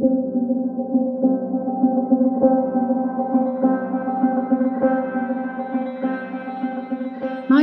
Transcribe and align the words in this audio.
Moin 0.00 0.08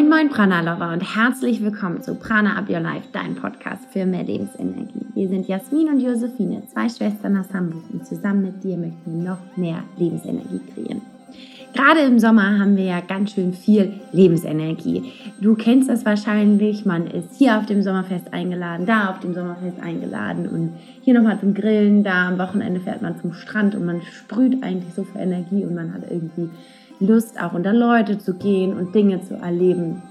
Moin 0.07 0.29
Prana 0.29 0.61
Lover 0.61 0.93
und 0.93 1.02
herzlich 1.15 1.63
willkommen 1.63 2.04
zu 2.04 2.13
Prana 2.13 2.55
Up 2.59 2.70
Your 2.70 2.81
Life, 2.81 3.07
dein 3.11 3.34
Podcast 3.34 3.86
für 3.89 4.05
mehr 4.05 4.23
Lebensenergie. 4.23 5.07
Wir 5.15 5.29
sind 5.29 5.47
Jasmin 5.47 5.88
und 5.88 6.00
Josephine, 6.00 6.61
zwei 6.68 6.88
Schwestern 6.88 7.38
aus 7.38 7.52
Hamburg 7.52 7.86
und 7.91 8.05
zusammen 8.05 8.43
mit 8.43 8.63
dir 8.63 8.77
möchten 8.77 9.17
wir 9.17 9.31
noch 9.31 9.39
mehr 9.57 9.83
Lebensenergie 9.97 10.61
kreieren. 10.75 11.16
Gerade 11.78 12.00
im 12.00 12.18
Sommer 12.18 12.57
haben 12.57 12.75
wir 12.75 12.86
ja 12.86 13.02
ganz 13.02 13.34
schön 13.34 13.54
viel 13.54 13.94
Lebensenergie. 14.12 15.14
Du 15.39 15.54
kennst 15.54 15.88
das 15.88 16.05
wahrscheinlich, 16.05 16.86
man 16.88 17.05
ist 17.05 17.36
hier 17.38 17.59
auf 17.59 17.68
dem 17.68 17.84
Sommerfest 17.84 18.34
eingeladen, 18.34 18.88
da 18.88 19.12
auf 19.12 19.20
dem 19.20 19.36
Sommerfest 19.36 19.80
eingeladen 19.80 20.48
und 20.48 20.73
hier 21.04 21.13
nochmal 21.13 21.40
zum 21.40 21.54
Grillen, 21.54 22.04
da 22.04 22.30
am 22.30 22.40
Wochenende 22.40 22.80
fährt 22.80 23.04
man 23.04 23.21
zum 23.21 23.34
Strand 23.34 23.76
und 23.76 23.85
man 23.85 24.02
sprüht 24.02 24.63
eigentlich 24.63 24.91
so 24.95 25.04
viel 25.04 25.21
Energie 25.21 25.66
und 25.66 25.76
man 25.76 25.94
hat 25.94 26.02
irgendwie 26.09 26.49
Lust, 26.99 27.40
auch 27.40 27.54
unter 27.54 27.73
Leute 27.73 28.18
zu 28.18 28.34
gehen 28.34 28.73
und 28.76 28.96
Dinge 28.96 29.21
zu 29.21 29.35
erleben. 29.35 30.02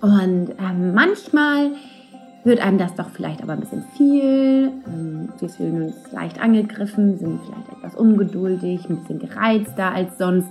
Und 0.00 0.50
ähm, 0.60 0.94
manchmal 0.94 1.72
wird 2.44 2.60
einem 2.60 2.78
das 2.78 2.94
doch 2.94 3.08
vielleicht 3.10 3.42
aber 3.42 3.54
ein 3.54 3.60
bisschen 3.60 3.84
viel. 3.96 4.70
Ähm, 4.86 5.28
wir 5.38 5.48
fühlen 5.48 5.82
uns 5.82 6.12
leicht 6.12 6.40
angegriffen, 6.40 7.18
sind 7.18 7.40
vielleicht 7.44 7.72
etwas 7.72 7.96
ungeduldig, 7.96 8.88
ein 8.88 8.98
bisschen 8.98 9.18
gereizter 9.18 9.92
als 9.92 10.16
sonst. 10.16 10.50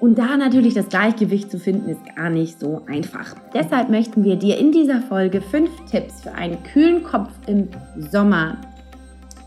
Und 0.00 0.18
da 0.18 0.38
natürlich 0.38 0.72
das 0.72 0.88
Gleichgewicht 0.88 1.50
zu 1.50 1.58
finden, 1.58 1.90
ist 1.90 2.16
gar 2.16 2.30
nicht 2.30 2.58
so 2.58 2.82
einfach. 2.86 3.36
Deshalb 3.52 3.90
möchten 3.90 4.24
wir 4.24 4.36
dir 4.36 4.58
in 4.58 4.72
dieser 4.72 5.02
Folge 5.02 5.42
fünf 5.42 5.70
Tipps 5.90 6.22
für 6.22 6.32
einen 6.32 6.62
kühlen 6.62 7.02
Kopf 7.02 7.28
im 7.46 7.68
Sommer 8.10 8.56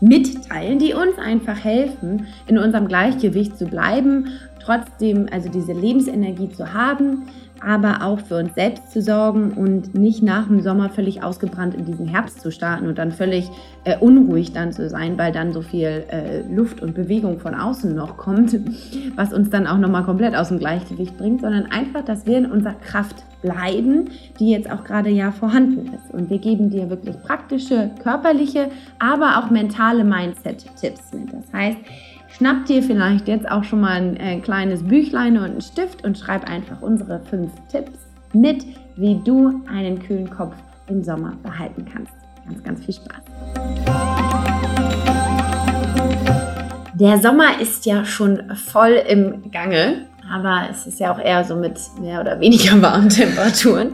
mitteilen, 0.00 0.78
die 0.78 0.94
uns 0.94 1.18
einfach 1.18 1.64
helfen, 1.64 2.28
in 2.46 2.58
unserem 2.58 2.86
Gleichgewicht 2.86 3.58
zu 3.58 3.66
bleiben, 3.66 4.28
trotzdem 4.62 5.26
also 5.32 5.48
diese 5.48 5.72
Lebensenergie 5.72 6.50
zu 6.50 6.72
haben, 6.72 7.24
aber 7.64 8.02
auch 8.02 8.20
für 8.20 8.36
uns 8.36 8.54
selbst 8.54 8.92
zu 8.92 9.00
sorgen 9.00 9.52
und 9.52 9.94
nicht 9.94 10.22
nach 10.22 10.46
dem 10.46 10.60
Sommer 10.60 10.90
völlig 10.90 11.22
ausgebrannt 11.22 11.74
in 11.74 11.84
diesen 11.84 12.06
Herbst 12.06 12.40
zu 12.40 12.50
starten 12.50 12.86
und 12.86 12.98
dann 12.98 13.12
völlig 13.12 13.48
äh, 13.84 13.96
unruhig 13.98 14.52
dann 14.52 14.72
zu 14.72 14.88
sein, 14.88 15.16
weil 15.18 15.32
dann 15.32 15.52
so 15.52 15.62
viel 15.62 16.04
äh, 16.10 16.42
Luft 16.52 16.82
und 16.82 16.94
Bewegung 16.94 17.38
von 17.38 17.54
außen 17.54 17.94
noch 17.94 18.16
kommt, 18.16 18.58
was 19.16 19.32
uns 19.32 19.50
dann 19.50 19.66
auch 19.66 19.78
nochmal 19.78 20.04
komplett 20.04 20.36
aus 20.36 20.48
dem 20.48 20.58
Gleichgewicht 20.58 21.16
bringt, 21.16 21.40
sondern 21.40 21.66
einfach, 21.66 22.04
dass 22.04 22.26
wir 22.26 22.38
in 22.38 22.46
unserer 22.46 22.74
Kraft 22.74 23.24
bleiben, 23.42 24.10
die 24.40 24.50
jetzt 24.50 24.70
auch 24.70 24.84
gerade 24.84 25.10
ja 25.10 25.30
vorhanden 25.30 25.92
ist. 25.94 26.14
Und 26.14 26.30
wir 26.30 26.38
geben 26.38 26.70
dir 26.70 26.88
wirklich 26.88 27.20
praktische, 27.22 27.90
körperliche, 28.02 28.70
aber 28.98 29.38
auch 29.38 29.50
mentale 29.50 30.02
Mindset-Tipps 30.02 31.12
mit. 31.12 31.32
Das 31.32 31.52
heißt, 31.52 31.78
Schnapp 32.36 32.66
dir 32.66 32.82
vielleicht 32.82 33.28
jetzt 33.28 33.48
auch 33.48 33.62
schon 33.62 33.80
mal 33.80 33.92
ein 33.92 34.16
äh, 34.16 34.40
kleines 34.40 34.82
Büchlein 34.82 35.36
und 35.36 35.44
einen 35.44 35.60
Stift 35.60 36.04
und 36.04 36.18
schreib 36.18 36.50
einfach 36.50 36.82
unsere 36.82 37.20
fünf 37.30 37.52
Tipps 37.70 37.92
mit, 38.32 38.66
wie 38.96 39.20
du 39.24 39.62
einen 39.72 40.02
kühlen 40.02 40.28
Kopf 40.28 40.56
im 40.88 41.04
Sommer 41.04 41.34
behalten 41.44 41.86
kannst. 41.92 42.12
Ganz, 42.44 42.64
ganz 42.64 42.84
viel 42.84 42.94
Spaß. 42.94 43.22
Der 46.94 47.18
Sommer 47.18 47.60
ist 47.60 47.86
ja 47.86 48.04
schon 48.04 48.56
voll 48.56 49.00
im 49.08 49.52
Gange, 49.52 50.06
aber 50.28 50.68
es 50.72 50.88
ist 50.88 50.98
ja 50.98 51.14
auch 51.14 51.20
eher 51.20 51.44
so 51.44 51.54
mit 51.54 51.78
mehr 52.00 52.20
oder 52.20 52.40
weniger 52.40 52.82
warmen 52.82 53.08
Temperaturen. 53.10 53.92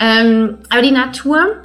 Ähm, 0.00 0.56
aber 0.70 0.80
die 0.80 0.90
Natur 0.90 1.56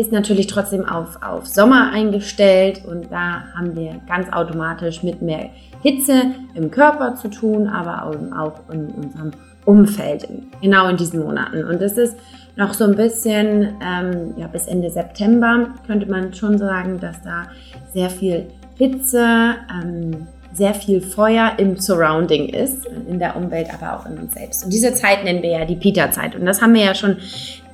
ist 0.00 0.12
natürlich 0.12 0.46
trotzdem 0.46 0.84
auf, 0.86 1.22
auf 1.22 1.46
Sommer 1.46 1.90
eingestellt 1.92 2.82
und 2.86 3.10
da 3.10 3.44
haben 3.54 3.76
wir 3.76 4.00
ganz 4.08 4.32
automatisch 4.32 5.02
mit 5.02 5.22
mehr 5.22 5.50
Hitze 5.82 6.32
im 6.54 6.70
Körper 6.70 7.14
zu 7.14 7.28
tun, 7.28 7.68
aber 7.68 8.04
auch 8.06 8.72
in 8.72 8.88
unserem 8.88 9.30
Umfeld, 9.64 10.26
genau 10.60 10.88
in 10.88 10.96
diesen 10.96 11.20
Monaten. 11.20 11.64
Und 11.64 11.80
das 11.80 11.92
ist 11.92 12.16
noch 12.56 12.74
so 12.74 12.84
ein 12.84 12.96
bisschen, 12.96 13.76
ähm, 13.82 14.34
ja, 14.36 14.46
bis 14.46 14.66
Ende 14.66 14.90
September 14.90 15.68
könnte 15.86 16.06
man 16.06 16.34
schon 16.34 16.58
sagen, 16.58 16.98
dass 17.00 17.22
da 17.22 17.48
sehr 17.92 18.10
viel 18.10 18.46
Hitze, 18.76 19.54
ähm, 19.72 20.26
sehr 20.52 20.74
viel 20.74 21.00
Feuer 21.00 21.52
im 21.58 21.76
Surrounding 21.76 22.48
ist, 22.48 22.86
in 23.08 23.18
der 23.18 23.36
Umwelt, 23.36 23.68
aber 23.72 23.98
auch 23.98 24.06
in 24.06 24.18
uns 24.18 24.34
selbst. 24.34 24.64
Und 24.64 24.72
diese 24.72 24.92
Zeit 24.94 25.24
nennen 25.24 25.42
wir 25.42 25.50
ja 25.50 25.64
die 25.64 25.76
Pita-Zeit. 25.76 26.34
Und 26.34 26.44
das 26.44 26.60
haben 26.60 26.74
wir 26.74 26.84
ja 26.84 26.94
schon 26.94 27.18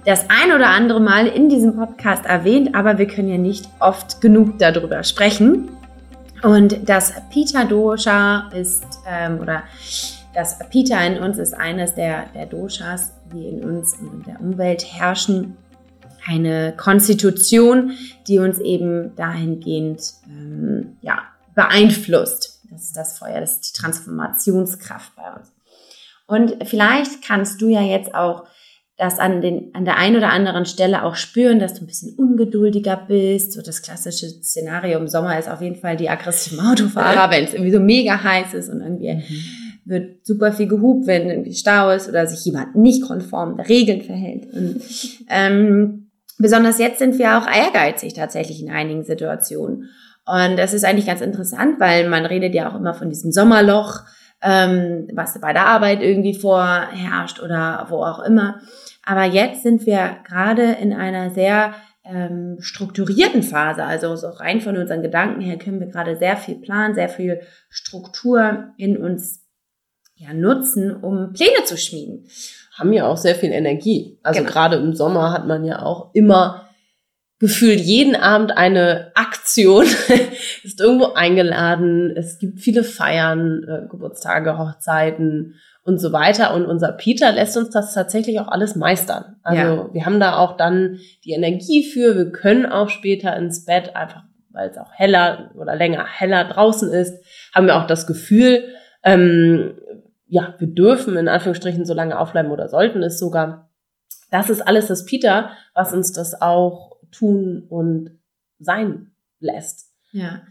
das 0.06 0.30
ein 0.30 0.52
oder 0.52 0.68
andere 0.68 1.00
Mal 1.00 1.26
in 1.26 1.48
diesem 1.48 1.74
Podcast 1.74 2.24
erwähnt, 2.24 2.74
aber 2.76 2.96
wir 2.96 3.08
können 3.08 3.28
ja 3.28 3.38
nicht 3.38 3.68
oft 3.80 4.20
genug 4.20 4.58
darüber 4.58 5.02
sprechen. 5.02 5.68
Und 6.42 6.88
das 6.88 7.12
Pita 7.30 7.64
Dosha 7.64 8.48
ist, 8.54 8.84
ähm, 9.06 9.40
oder 9.40 9.64
das 10.32 10.58
Pita 10.70 11.04
in 11.04 11.18
uns 11.18 11.38
ist 11.38 11.54
eines 11.54 11.94
der, 11.94 12.26
der 12.34 12.46
Doshas, 12.46 13.14
die 13.32 13.48
in 13.48 13.64
uns 13.64 13.94
und 13.94 14.12
in 14.12 14.22
der 14.22 14.40
Umwelt 14.40 14.84
herrschen. 14.84 15.56
Eine 16.24 16.74
Konstitution, 16.76 17.92
die 18.28 18.38
uns 18.38 18.60
eben 18.60 19.14
dahingehend 19.16 20.12
ähm, 20.28 20.98
ja, 21.00 21.22
beeinflusst. 21.54 22.60
Das 22.70 22.82
ist 22.82 22.96
das 22.96 23.18
Feuer, 23.18 23.40
das 23.40 23.54
ist 23.54 23.70
die 23.70 23.80
Transformationskraft 23.80 25.16
bei 25.16 25.32
uns. 25.32 25.52
Und 26.26 26.68
vielleicht 26.68 27.22
kannst 27.22 27.60
du 27.60 27.68
ja 27.68 27.80
jetzt 27.80 28.14
auch 28.14 28.44
das 28.96 29.18
an, 29.18 29.42
den, 29.42 29.74
an 29.74 29.84
der 29.84 29.98
einen 29.98 30.16
oder 30.16 30.30
anderen 30.30 30.64
Stelle 30.64 31.04
auch 31.04 31.16
spüren, 31.16 31.58
dass 31.58 31.74
du 31.74 31.84
ein 31.84 31.86
bisschen 31.86 32.14
ungeduldiger 32.16 32.96
bist. 32.96 33.52
So 33.52 33.60
das 33.60 33.82
klassische 33.82 34.26
Szenario 34.26 34.98
im 34.98 35.08
Sommer 35.08 35.38
ist 35.38 35.50
auf 35.50 35.60
jeden 35.60 35.76
Fall 35.76 35.96
die 35.96 36.08
aggressiven 36.08 36.60
Autofahrer, 36.60 37.30
wenn 37.30 37.44
es 37.44 37.52
irgendwie 37.52 37.72
so 37.72 37.80
mega 37.80 38.22
heiß 38.22 38.54
ist 38.54 38.70
und 38.70 38.80
irgendwie 38.80 39.14
mhm. 39.14 39.24
wird 39.84 40.26
super 40.26 40.50
viel 40.52 40.66
gehupt, 40.66 41.06
wenn 41.06 41.28
irgendwie 41.28 41.52
Stau 41.52 41.90
ist 41.90 42.08
oder 42.08 42.26
sich 42.26 42.42
jemand 42.46 42.74
nicht 42.74 43.02
konform 43.02 43.58
der 43.58 43.68
Regeln 43.68 44.00
verhält. 44.00 44.46
Und 44.54 44.80
ähm, 45.28 46.10
besonders 46.38 46.78
jetzt 46.78 46.98
sind 46.98 47.18
wir 47.18 47.36
auch 47.36 47.46
ehrgeizig 47.46 48.14
tatsächlich 48.14 48.62
in 48.62 48.70
einigen 48.70 49.04
Situationen. 49.04 49.90
Und 50.24 50.56
das 50.56 50.72
ist 50.72 50.84
eigentlich 50.84 51.06
ganz 51.06 51.20
interessant, 51.20 51.78
weil 51.80 52.08
man 52.08 52.24
redet 52.24 52.54
ja 52.54 52.70
auch 52.70 52.74
immer 52.74 52.94
von 52.94 53.10
diesem 53.10 53.30
Sommerloch, 53.30 54.00
ähm, 54.42 55.06
was 55.12 55.38
bei 55.40 55.52
der 55.52 55.66
Arbeit 55.66 56.02
irgendwie 56.02 56.34
vorherrscht 56.34 57.42
oder 57.42 57.86
wo 57.90 58.02
auch 58.02 58.24
immer. 58.24 58.60
Aber 59.06 59.24
jetzt 59.24 59.62
sind 59.62 59.86
wir 59.86 60.18
gerade 60.26 60.72
in 60.72 60.92
einer 60.92 61.30
sehr 61.30 61.74
ähm, 62.04 62.56
strukturierten 62.60 63.42
Phase. 63.42 63.84
Also 63.84 64.14
so 64.16 64.28
rein 64.28 64.60
von 64.60 64.76
unseren 64.76 65.02
Gedanken 65.02 65.40
her 65.40 65.58
können 65.58 65.80
wir 65.80 65.86
gerade 65.86 66.16
sehr 66.16 66.36
viel 66.36 66.56
planen, 66.56 66.94
sehr 66.94 67.08
viel 67.08 67.40
Struktur 67.70 68.72
in 68.76 68.96
uns 68.96 69.44
ja, 70.16 70.34
nutzen, 70.34 70.94
um 70.94 71.32
Pläne 71.32 71.64
zu 71.64 71.78
schmieden. 71.78 72.26
Haben 72.76 72.92
ja 72.92 73.06
auch 73.06 73.16
sehr 73.16 73.36
viel 73.36 73.52
Energie. 73.52 74.18
Also 74.24 74.40
genau. 74.40 74.52
gerade 74.52 74.76
im 74.76 74.92
Sommer 74.92 75.32
hat 75.32 75.46
man 75.46 75.64
ja 75.64 75.82
auch 75.82 76.10
immer 76.12 76.68
gefühlt 77.38 77.80
jeden 77.80 78.16
Abend 78.16 78.56
eine 78.56 79.12
Aktion, 79.14 79.84
ist 80.64 80.80
irgendwo 80.80 81.12
eingeladen, 81.12 82.16
es 82.16 82.38
gibt 82.38 82.60
viele 82.60 82.82
Feiern, 82.82 83.62
äh, 83.68 83.88
Geburtstage, 83.88 84.58
Hochzeiten 84.58 85.54
und 85.86 85.98
so 85.98 86.12
weiter. 86.12 86.54
Und 86.54 86.66
unser 86.66 86.92
Peter 86.92 87.32
lässt 87.32 87.56
uns 87.56 87.70
das 87.70 87.94
tatsächlich 87.94 88.41
auch 88.41 88.48
alles 88.48 88.74
meistern. 88.76 89.36
Also 89.42 89.62
ja. 89.62 89.94
wir 89.94 90.04
haben 90.04 90.20
da 90.20 90.38
auch 90.38 90.56
dann 90.56 90.98
die 91.24 91.32
Energie 91.32 91.84
für. 91.84 92.16
Wir 92.16 92.32
können 92.32 92.66
auch 92.66 92.88
später 92.88 93.36
ins 93.36 93.64
Bett, 93.64 93.94
einfach 93.94 94.24
weil 94.56 94.70
es 94.70 94.78
auch 94.78 94.92
heller 94.92 95.50
oder 95.54 95.76
länger 95.76 96.06
heller 96.06 96.44
draußen 96.44 96.91
ist, 96.91 97.22
haben 97.54 97.66
wir 97.66 97.76
auch 97.76 97.86
das 97.86 98.06
Gefühl, 98.06 98.64
ähm, 99.04 99.78
ja, 100.26 100.54
wir 100.58 100.69
dürfen 100.69 101.16
in 101.16 101.28
Anführungsstrichen 101.28 101.84
so 101.84 101.94
lange 101.94 102.18
aufbleiben 102.18 102.50
oder 102.50 102.68
sollten 102.68 103.03
es 103.03 103.18
sogar. 103.18 103.70
Das 104.30 104.50
ist 104.50 104.66
alles 104.66 104.86
das 104.86 105.04
Peter, 105.04 105.50
was 105.74 105.92
uns 105.92 106.12
das 106.12 106.41
auch 106.41 106.97
tun 107.12 107.64
und 107.68 108.18
sein 108.58 109.12
lässt. 109.38 109.92
Ja 110.12 110.42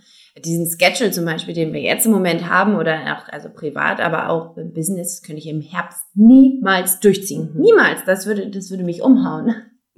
diesen 0.43 0.67
Schedule 0.69 1.11
zum 1.11 1.25
Beispiel, 1.25 1.53
den 1.53 1.73
wir 1.73 1.81
jetzt 1.81 2.05
im 2.05 2.11
Moment 2.11 2.49
haben 2.49 2.75
oder 2.75 3.17
auch 3.17 3.31
also 3.31 3.49
privat, 3.49 4.01
aber 4.01 4.29
auch 4.29 4.57
im 4.57 4.73
Business, 4.73 5.21
könnte 5.21 5.39
ich 5.39 5.47
im 5.47 5.61
Herbst 5.61 6.05
niemals 6.13 6.99
durchziehen. 6.99 7.51
Mhm. 7.53 7.61
Niemals. 7.61 8.03
Das 8.05 8.25
würde, 8.25 8.49
das 8.49 8.69
würde 8.69 8.83
mich 8.83 9.01
umhauen. 9.01 9.55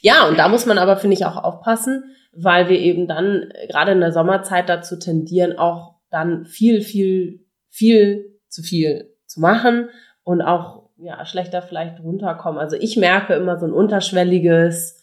ja, 0.00 0.26
und 0.26 0.38
da 0.38 0.48
muss 0.48 0.66
man 0.66 0.78
aber, 0.78 0.96
finde 0.96 1.14
ich, 1.14 1.24
auch 1.24 1.36
aufpassen, 1.36 2.04
weil 2.32 2.68
wir 2.68 2.78
eben 2.78 3.06
dann 3.06 3.50
äh, 3.52 3.68
gerade 3.68 3.92
in 3.92 4.00
der 4.00 4.12
Sommerzeit 4.12 4.68
dazu 4.68 4.98
tendieren, 4.98 5.58
auch 5.58 5.94
dann 6.10 6.44
viel, 6.44 6.80
viel, 6.80 7.46
viel 7.68 8.40
zu 8.48 8.62
viel 8.62 9.14
zu 9.26 9.40
machen 9.40 9.90
und 10.24 10.42
auch 10.42 10.90
ja 10.96 11.24
schlechter 11.24 11.62
vielleicht 11.62 12.00
runterkommen. 12.00 12.58
Also 12.58 12.76
ich 12.76 12.96
merke 12.96 13.34
immer 13.34 13.58
so 13.58 13.66
ein 13.66 13.72
unterschwelliges 13.72 15.00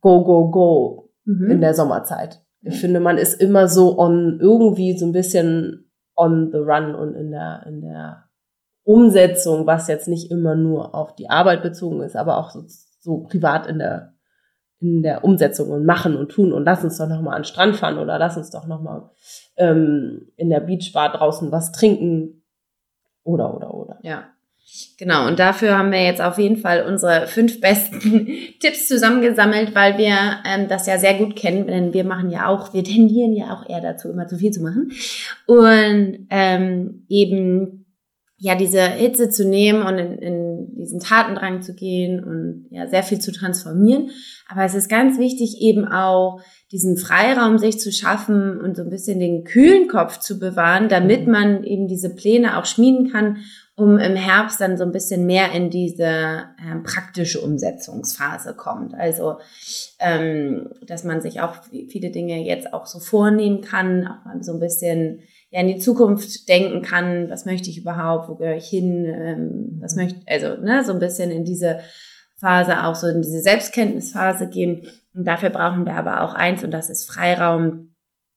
Go, 0.00 0.22
Go, 0.24 0.50
Go 0.50 1.05
mhm. 1.26 1.50
in 1.50 1.60
der 1.60 1.74
Sommerzeit. 1.74 2.42
Ich 2.62 2.80
finde, 2.80 2.98
man 2.98 3.16
ist 3.16 3.40
immer 3.40 3.68
so 3.68 3.96
on, 3.98 4.38
irgendwie 4.40 4.98
so 4.98 5.06
ein 5.06 5.12
bisschen 5.12 5.92
on 6.16 6.50
the 6.50 6.58
run 6.58 6.94
und 6.94 7.14
in 7.14 7.30
der, 7.30 7.64
in 7.66 7.80
der 7.80 8.24
Umsetzung, 8.82 9.66
was 9.66 9.88
jetzt 9.88 10.08
nicht 10.08 10.30
immer 10.30 10.56
nur 10.56 10.94
auf 10.94 11.14
die 11.14 11.28
Arbeit 11.28 11.62
bezogen 11.62 12.00
ist, 12.02 12.16
aber 12.16 12.38
auch 12.38 12.50
so, 12.50 12.64
so 13.00 13.18
privat 13.18 13.66
in 13.66 13.78
der, 13.78 14.14
in 14.80 15.02
der 15.02 15.22
Umsetzung 15.22 15.70
und 15.70 15.84
machen 15.84 16.16
und 16.16 16.30
tun 16.30 16.52
und 16.52 16.64
lass 16.64 16.82
uns 16.82 16.98
doch 16.98 17.08
nochmal 17.08 17.34
an 17.34 17.42
den 17.42 17.46
Strand 17.46 17.76
fahren 17.76 17.98
oder 17.98 18.18
lass 18.18 18.36
uns 18.36 18.50
doch 18.50 18.66
nochmal 18.66 19.10
ähm, 19.56 20.32
in 20.36 20.50
der 20.50 20.60
Beachbar 20.60 21.12
draußen 21.12 21.52
was 21.52 21.72
trinken 21.72 22.44
oder 23.22 23.54
oder 23.54 23.74
oder. 23.74 23.98
Ja. 24.02 24.24
Genau, 24.98 25.28
und 25.28 25.38
dafür 25.38 25.78
haben 25.78 25.92
wir 25.92 26.02
jetzt 26.02 26.20
auf 26.20 26.38
jeden 26.38 26.56
Fall 26.56 26.84
unsere 26.86 27.26
fünf 27.26 27.60
besten 27.60 28.28
Tipps 28.60 28.88
zusammengesammelt, 28.88 29.74
weil 29.74 29.96
wir 29.96 30.16
ähm, 30.44 30.68
das 30.68 30.86
ja 30.86 30.98
sehr 30.98 31.14
gut 31.14 31.36
kennen, 31.36 31.66
denn 31.66 31.94
wir 31.94 32.04
machen 32.04 32.30
ja 32.30 32.48
auch, 32.48 32.74
wir 32.74 32.82
tendieren 32.82 33.32
ja 33.32 33.54
auch 33.54 33.68
eher 33.68 33.80
dazu, 33.80 34.10
immer 34.10 34.26
zu 34.26 34.38
viel 34.38 34.50
zu 34.50 34.62
machen. 34.62 34.90
Und 35.46 36.26
ähm, 36.30 37.04
eben 37.08 37.86
ja 38.38 38.54
diese 38.54 38.82
Hitze 38.82 39.30
zu 39.30 39.48
nehmen 39.48 39.82
und 39.82 39.98
in, 39.98 40.18
in 40.18 40.74
diesen 40.76 41.00
Tatendrang 41.00 41.62
zu 41.62 41.74
gehen 41.74 42.22
und 42.22 42.66
ja 42.70 42.86
sehr 42.86 43.02
viel 43.02 43.18
zu 43.18 43.32
transformieren. 43.32 44.10
Aber 44.48 44.64
es 44.64 44.74
ist 44.74 44.88
ganz 44.88 45.18
wichtig 45.18 45.60
eben 45.60 45.86
auch 45.86 46.40
diesen 46.70 46.96
Freiraum 46.96 47.58
sich 47.58 47.78
zu 47.78 47.92
schaffen 47.92 48.60
und 48.60 48.76
so 48.76 48.82
ein 48.82 48.90
bisschen 48.90 49.20
den 49.20 49.44
kühlen 49.44 49.88
Kopf 49.88 50.18
zu 50.18 50.38
bewahren, 50.38 50.88
damit 50.88 51.26
mhm. 51.26 51.32
man 51.32 51.64
eben 51.64 51.88
diese 51.88 52.14
Pläne 52.14 52.58
auch 52.58 52.66
schmieden 52.66 53.10
kann, 53.10 53.38
um 53.76 53.98
im 53.98 54.16
Herbst 54.16 54.58
dann 54.60 54.78
so 54.78 54.84
ein 54.84 54.92
bisschen 54.92 55.26
mehr 55.26 55.52
in 55.52 55.68
diese 55.68 56.04
äh, 56.04 56.76
praktische 56.82 57.40
Umsetzungsphase 57.42 58.54
kommt. 58.54 58.94
Also, 58.94 59.36
ähm, 60.00 60.70
dass 60.86 61.04
man 61.04 61.20
sich 61.20 61.42
auch 61.42 61.56
viele 61.90 62.10
Dinge 62.10 62.42
jetzt 62.42 62.72
auch 62.72 62.86
so 62.86 62.98
vornehmen 62.98 63.60
kann, 63.60 64.06
auch 64.06 64.24
mal 64.24 64.42
so 64.42 64.54
ein 64.54 64.60
bisschen 64.60 65.20
ja 65.50 65.60
in 65.60 65.68
die 65.68 65.78
Zukunft 65.78 66.48
denken 66.48 66.80
kann, 66.80 67.28
was 67.28 67.44
möchte 67.44 67.68
ich 67.68 67.78
überhaupt, 67.78 68.30
wo 68.30 68.36
gehöre 68.36 68.56
ich 68.56 68.66
hin, 68.66 69.04
ähm, 69.04 69.78
was 69.80 69.94
möchte, 69.94 70.20
also 70.26 70.60
ne, 70.60 70.82
so 70.82 70.92
ein 70.92 70.98
bisschen 70.98 71.30
in 71.30 71.44
diese 71.44 71.80
Phase 72.38 72.84
auch 72.84 72.94
so 72.94 73.06
in 73.06 73.20
diese 73.20 73.40
Selbstkenntnisphase 73.40 74.48
gehen. 74.48 74.86
Und 75.14 75.26
dafür 75.26 75.50
brauchen 75.50 75.84
wir 75.84 75.94
aber 75.94 76.22
auch 76.22 76.34
eins 76.34 76.64
und 76.64 76.70
das 76.70 76.88
ist 76.88 77.10
Freiraum 77.10 77.94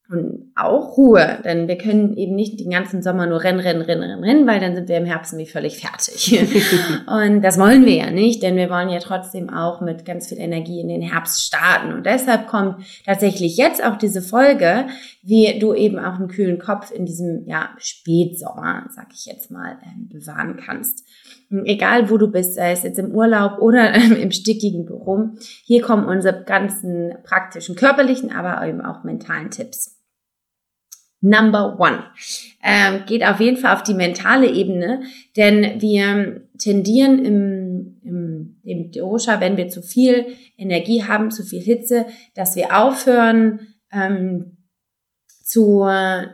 und 0.09 0.51
auch 0.55 0.97
Ruhe, 0.97 1.37
denn 1.45 1.67
wir 1.67 1.77
können 1.77 2.17
eben 2.17 2.33
nicht 2.33 2.59
den 2.59 2.71
ganzen 2.71 3.03
Sommer 3.03 3.27
nur 3.27 3.43
rennen, 3.43 3.59
rennen, 3.59 3.83
rennen, 3.83 4.01
rennen, 4.01 4.23
rennen, 4.23 4.47
weil 4.47 4.59
dann 4.59 4.75
sind 4.75 4.89
wir 4.89 4.97
im 4.97 5.05
Herbst 5.05 5.33
nämlich 5.33 5.51
völlig 5.51 5.77
fertig. 5.77 6.39
und 7.07 7.43
das 7.43 7.59
wollen 7.59 7.85
wir 7.85 7.93
ja 7.93 8.09
nicht, 8.09 8.41
denn 8.41 8.55
wir 8.55 8.71
wollen 8.71 8.89
ja 8.89 8.97
trotzdem 8.97 9.51
auch 9.51 9.81
mit 9.81 10.05
ganz 10.05 10.27
viel 10.27 10.39
Energie 10.39 10.81
in 10.81 10.87
den 10.87 11.03
Herbst 11.03 11.45
starten. 11.45 11.93
Und 11.93 12.07
deshalb 12.07 12.47
kommt 12.47 12.83
tatsächlich 13.05 13.55
jetzt 13.55 13.83
auch 13.83 13.97
diese 13.97 14.23
Folge, 14.23 14.87
wie 15.21 15.59
du 15.59 15.75
eben 15.75 15.99
auch 15.99 16.15
einen 16.15 16.27
kühlen 16.27 16.57
Kopf 16.57 16.89
in 16.89 17.05
diesem 17.05 17.43
ja, 17.45 17.69
Spätsommer, 17.77 18.87
sag 18.89 19.09
ich 19.13 19.27
jetzt 19.27 19.51
mal, 19.51 19.77
ähm, 19.83 20.09
bewahren 20.09 20.57
kannst. 20.57 21.05
Egal 21.65 22.09
wo 22.09 22.17
du 22.17 22.31
bist, 22.31 22.55
sei 22.55 22.71
es 22.71 22.81
jetzt 22.81 22.97
im 22.97 23.11
Urlaub 23.11 23.59
oder 23.59 23.93
im 23.93 24.31
stickigen 24.31 24.85
Büro, 24.85 25.29
hier 25.65 25.83
kommen 25.83 26.05
unsere 26.05 26.43
ganzen 26.45 27.13
praktischen 27.23 27.75
körperlichen, 27.75 28.31
aber 28.31 28.67
eben 28.67 28.81
auch 28.81 29.03
mentalen 29.03 29.51
Tipps. 29.51 29.98
Number 31.21 31.79
one. 31.79 32.03
Ähm, 32.63 33.03
geht 33.05 33.25
auf 33.25 33.39
jeden 33.39 33.57
Fall 33.57 33.73
auf 33.73 33.83
die 33.83 33.93
mentale 33.93 34.49
Ebene, 34.49 35.01
denn 35.35 35.81
wir 35.81 36.47
tendieren 36.57 37.25
im, 37.25 37.99
im, 38.03 38.61
im 38.63 38.91
Dosha, 38.91 39.41
wenn 39.41 39.57
wir 39.57 39.67
zu 39.67 39.81
viel 39.81 40.27
Energie 40.57 41.03
haben, 41.03 41.31
zu 41.31 41.43
viel 41.43 41.61
Hitze, 41.61 42.05
dass 42.35 42.55
wir 42.55 42.77
aufhören 42.77 43.75
ähm, 43.91 44.57
zu, 45.43 45.85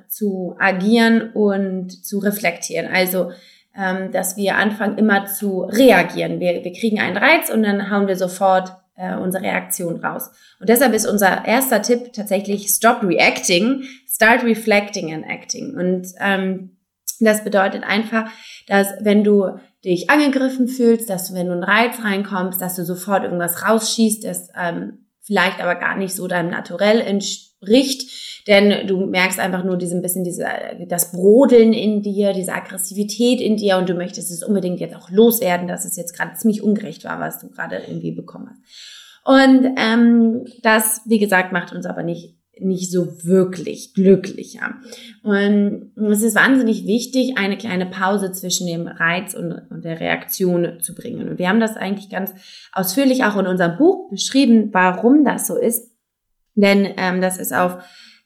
zu 0.09 0.55
agieren 0.59 1.31
und 1.33 2.05
zu 2.05 2.19
reflektieren. 2.19 2.87
Also 2.93 3.31
ähm, 3.77 4.11
dass 4.11 4.37
wir 4.37 4.55
anfangen 4.55 4.97
immer 4.97 5.25
zu 5.25 5.63
reagieren. 5.63 6.39
Wir, 6.39 6.63
wir 6.63 6.73
kriegen 6.73 6.99
einen 6.99 7.17
Reiz 7.17 7.49
und 7.49 7.63
dann 7.63 7.89
hauen 7.89 8.07
wir 8.07 8.15
sofort 8.15 8.71
äh, 8.95 9.15
unsere 9.15 9.44
Reaktion 9.44 10.03
raus. 10.03 10.31
Und 10.59 10.69
deshalb 10.69 10.94
ist 10.94 11.07
unser 11.07 11.45
erster 11.45 11.81
Tipp 11.81 12.13
tatsächlich 12.13 12.69
Stop 12.69 13.03
Reacting, 13.03 13.83
Start 14.07 14.44
Reflecting 14.44 15.13
and 15.13 15.25
Acting. 15.25 15.75
Und 15.75 16.07
ähm, 16.19 16.77
das 17.19 17.44
bedeutet 17.44 17.83
einfach, 17.83 18.30
dass 18.68 18.88
wenn 19.00 19.24
du 19.24 19.57
dich 19.83 20.09
angegriffen 20.09 20.68
fühlst, 20.68 21.09
dass 21.09 21.30
du, 21.30 21.36
wenn 21.36 21.47
du 21.47 21.53
einen 21.53 21.63
Reiz 21.63 22.03
reinkommst, 22.03 22.62
dass 22.62 22.75
du 22.75 22.83
sofort 22.83 23.24
irgendwas 23.24 23.68
rausschießt, 23.68 24.25
das 24.25 24.50
ähm, 24.59 25.06
vielleicht 25.21 25.62
aber 25.62 25.75
gar 25.75 25.95
nicht 25.95 26.13
so 26.15 26.27
deinem 26.27 26.50
Naturell 26.50 27.01
entspricht, 27.01 27.55
denn 28.47 28.88
du 28.88 29.06
merkst 29.06 29.39
einfach 29.39 29.63
nur 29.63 29.77
diesem 29.77 30.01
bisschen 30.01 30.23
diese, 30.23 30.45
das 30.88 31.12
Brodeln 31.12 31.73
in 31.73 32.01
dir, 32.01 32.33
diese 32.33 32.53
Aggressivität 32.53 33.41
in 33.41 33.57
dir 33.57 33.77
und 33.77 33.89
du 33.89 33.95
möchtest 33.95 34.31
es 34.31 34.44
unbedingt 34.44 34.79
jetzt 34.79 34.95
auch 34.95 35.09
loswerden, 35.09 35.67
dass 35.67 35.85
es 35.85 35.95
jetzt 35.95 36.15
gerade 36.15 36.35
ziemlich 36.35 36.62
ungerecht 36.62 37.03
war, 37.06 37.19
was 37.19 37.39
du 37.39 37.50
gerade 37.50 37.81
irgendwie 37.88 38.12
bekommen 38.12 38.50
hast. 38.50 38.62
Und 39.25 39.75
ähm, 39.77 40.45
das, 40.62 41.01
wie 41.06 41.17
gesagt, 41.17 41.51
macht 41.51 41.73
uns 41.73 41.88
aber 41.88 42.03
nicht 42.03 42.35
nicht 42.59 42.91
so 42.91 43.23
wirklich 43.23 43.94
glücklicher. 43.94 44.75
Und 45.23 45.91
es 45.95 46.21
ist 46.21 46.35
wahnsinnig 46.35 46.85
wichtig, 46.85 47.38
eine 47.38 47.57
kleine 47.57 47.85
Pause 47.85 48.31
zwischen 48.31 48.68
dem 48.68 48.88
Reiz 48.88 49.33
und, 49.33 49.51
und, 49.69 49.83
der 49.83 50.00
Reaktion 50.00 50.79
zu 50.81 50.95
bringen. 50.95 51.27
Und 51.27 51.39
wir 51.39 51.50
haben 51.50 51.59
das 51.59 51.75
eigentlich 51.75 52.09
ganz 52.09 52.33
ausführlich 52.71 53.23
auch 53.25 53.38
in 53.38 53.47
unserem 53.47 53.77
Buch 53.77 54.09
beschrieben, 54.09 54.69
warum 54.71 55.25
das 55.25 55.47
so 55.47 55.56
ist. 55.56 55.91
Denn 56.56 56.88
ähm, 56.98 57.22
das 57.22 57.38
ist 57.38 57.54
auf 57.54 57.78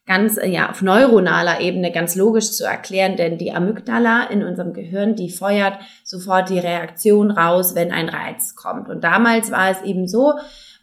ganz 0.09 0.39
ja 0.43 0.71
auf 0.71 0.81
neuronaler 0.81 1.61
Ebene 1.61 1.91
ganz 1.91 2.15
logisch 2.15 2.51
zu 2.51 2.65
erklären, 2.65 3.15
denn 3.15 3.37
die 3.37 3.51
Amygdala 3.51 4.23
in 4.23 4.43
unserem 4.43 4.73
Gehirn, 4.73 5.15
die 5.15 5.29
feuert 5.29 5.77
sofort 6.03 6.49
die 6.49 6.57
Reaktion 6.57 7.29
raus, 7.29 7.75
wenn 7.75 7.91
ein 7.91 8.09
Reiz 8.09 8.55
kommt. 8.55 8.89
Und 8.89 9.03
damals 9.03 9.51
war 9.51 9.69
es 9.69 9.83
eben 9.83 10.07
so, 10.07 10.33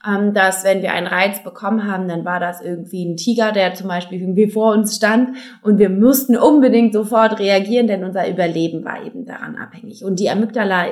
ähm, 0.06 0.32
dass 0.32 0.62
wenn 0.62 0.80
wir 0.80 0.92
einen 0.92 1.08
Reiz 1.08 1.42
bekommen 1.42 1.90
haben, 1.90 2.06
dann 2.06 2.24
war 2.24 2.38
das 2.38 2.60
irgendwie 2.60 3.04
ein 3.04 3.16
Tiger, 3.16 3.50
der 3.50 3.74
zum 3.74 3.88
Beispiel 3.88 4.20
irgendwie 4.20 4.48
vor 4.48 4.72
uns 4.72 4.94
stand 4.94 5.36
und 5.62 5.80
wir 5.80 5.90
mussten 5.90 6.36
unbedingt 6.36 6.92
sofort 6.92 7.40
reagieren, 7.40 7.88
denn 7.88 8.04
unser 8.04 8.28
Überleben 8.30 8.84
war 8.84 9.04
eben 9.04 9.26
daran 9.26 9.56
abhängig. 9.56 10.04
Und 10.04 10.20
die 10.20 10.30
Amygdala 10.30 10.86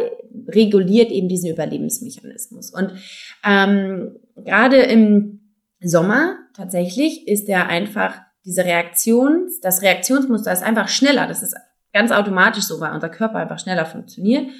reguliert 0.48 1.12
eben 1.12 1.28
diesen 1.28 1.50
Überlebensmechanismus. 1.50 2.70
Und 2.70 2.94
ähm, 3.46 4.16
gerade 4.44 4.78
im 4.78 5.43
Sommer 5.88 6.38
tatsächlich 6.54 7.26
ist 7.28 7.48
der 7.48 7.68
einfach 7.68 8.20
diese 8.44 8.64
Reaktion, 8.64 9.48
das 9.62 9.82
Reaktionsmuster 9.82 10.52
ist 10.52 10.62
einfach 10.62 10.88
schneller. 10.88 11.26
Das 11.26 11.42
ist 11.42 11.54
ganz 11.92 12.10
automatisch 12.10 12.64
so, 12.64 12.80
weil 12.80 12.92
unser 12.92 13.08
Körper 13.08 13.36
einfach 13.36 13.58
schneller 13.58 13.86
funktioniert. 13.86 14.50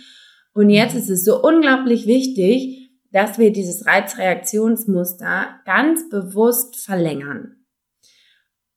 Und 0.54 0.70
jetzt 0.70 0.94
ist 0.94 1.10
es 1.10 1.24
so 1.24 1.42
unglaublich 1.42 2.06
wichtig, 2.06 2.90
dass 3.12 3.38
wir 3.38 3.52
dieses 3.52 3.86
Reizreaktionsmuster 3.86 5.60
ganz 5.64 6.08
bewusst 6.08 6.76
verlängern. 6.84 7.63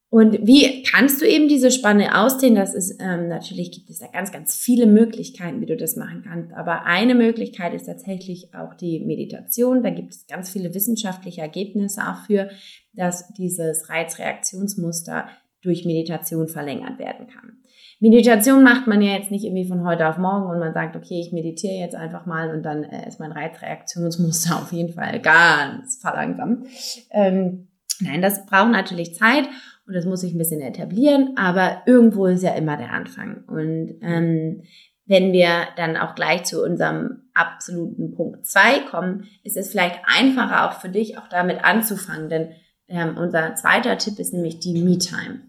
Und 0.10 0.48
wie 0.48 0.84
kannst 0.84 1.22
du 1.22 1.26
eben 1.28 1.50
diese 1.50 1.70
Spanne 1.70 2.18
ausdehnen? 2.18 2.56
Das 2.56 2.74
ist 2.74 3.02
ähm, 3.02 3.28
natürlich 3.28 3.72
gibt 3.72 3.90
es 3.90 4.00
da 4.00 4.08
ganz, 4.08 4.32
ganz 4.32 4.56
viele 4.56 4.86
Möglichkeiten, 4.86 5.60
wie 5.60 5.66
du 5.66 5.76
das 5.76 5.98
machen 5.98 6.24
kannst. 6.26 6.54
Aber 6.54 6.86
eine 6.86 7.14
Möglichkeit 7.14 7.74
ist 7.74 7.88
tatsächlich 7.88 8.54
auch 8.54 8.74
die 8.74 9.02
Meditation. 9.02 9.84
Da 9.84 9.90
gibt 9.90 10.14
es 10.14 10.26
ganz 10.26 10.50
viele 10.50 10.74
wissenschaftliche 10.74 11.42
Ergebnisse 11.42 12.04
auch 12.04 12.26
für, 12.26 12.50
dass 12.94 13.34
dieses 13.34 13.90
Reizreaktionsmuster 13.90 15.28
durch 15.62 15.84
Meditation 15.84 16.48
verlängert 16.48 17.00
werden 17.00 17.28
kann. 17.28 17.58
Meditation 18.00 18.64
macht 18.64 18.88
man 18.88 19.02
ja 19.02 19.14
jetzt 19.14 19.32
nicht 19.32 19.44
irgendwie 19.44 19.68
von 19.68 19.84
heute 19.84 20.08
auf 20.08 20.18
morgen 20.18 20.50
und 20.50 20.60
man 20.60 20.74
sagt, 20.74 20.96
okay, 20.96 21.20
ich 21.20 21.34
meditiere 21.34 21.74
jetzt 21.74 21.96
einfach 21.96 22.26
mal 22.26 22.56
und 22.56 22.64
dann 22.64 22.84
äh, 22.84 23.08
ist 23.08 23.20
mein 23.20 23.32
Reizreaktionsmuster 23.34 24.56
auf 24.62 24.72
jeden 24.72 24.94
Fall 24.94 25.20
ganz 25.20 26.00
verlangsamt. 26.00 26.68
Ähm, 27.12 27.68
nein, 28.00 28.22
das 28.22 28.46
braucht 28.46 28.72
natürlich 28.72 29.16
Zeit 29.16 29.50
und 29.88 29.94
das 29.94 30.06
muss 30.06 30.20
sich 30.20 30.34
ein 30.34 30.38
bisschen 30.38 30.62
etablieren, 30.62 31.38
aber 31.38 31.84
irgendwo 31.86 32.26
ist 32.26 32.44
ja 32.44 32.54
immer 32.54 32.76
der 32.76 32.92
Anfang. 32.92 33.44
Und 33.48 34.00
ähm, 34.02 34.64
wenn 35.06 35.32
wir 35.32 35.50
dann 35.78 35.96
auch 35.96 36.14
gleich 36.14 36.44
zu 36.44 36.62
unserem 36.62 37.30
absoluten 37.34 38.12
Punkt 38.12 38.46
zwei 38.46 38.82
kommen, 38.82 39.30
ist 39.44 39.56
es 39.56 39.72
vielleicht 39.72 40.02
einfacher 40.04 40.68
auch 40.70 40.82
für 40.82 40.90
dich, 40.90 41.18
auch 41.18 41.30
damit 41.30 41.64
anzufangen, 41.64 42.28
denn 42.28 42.52
ähm, 42.90 43.16
unser 43.18 43.56
zweiter 43.56 43.98
Tipp 43.98 44.20
ist 44.20 44.34
nämlich 44.34 44.60
die 44.60 44.82
Me-Time. 44.82 45.42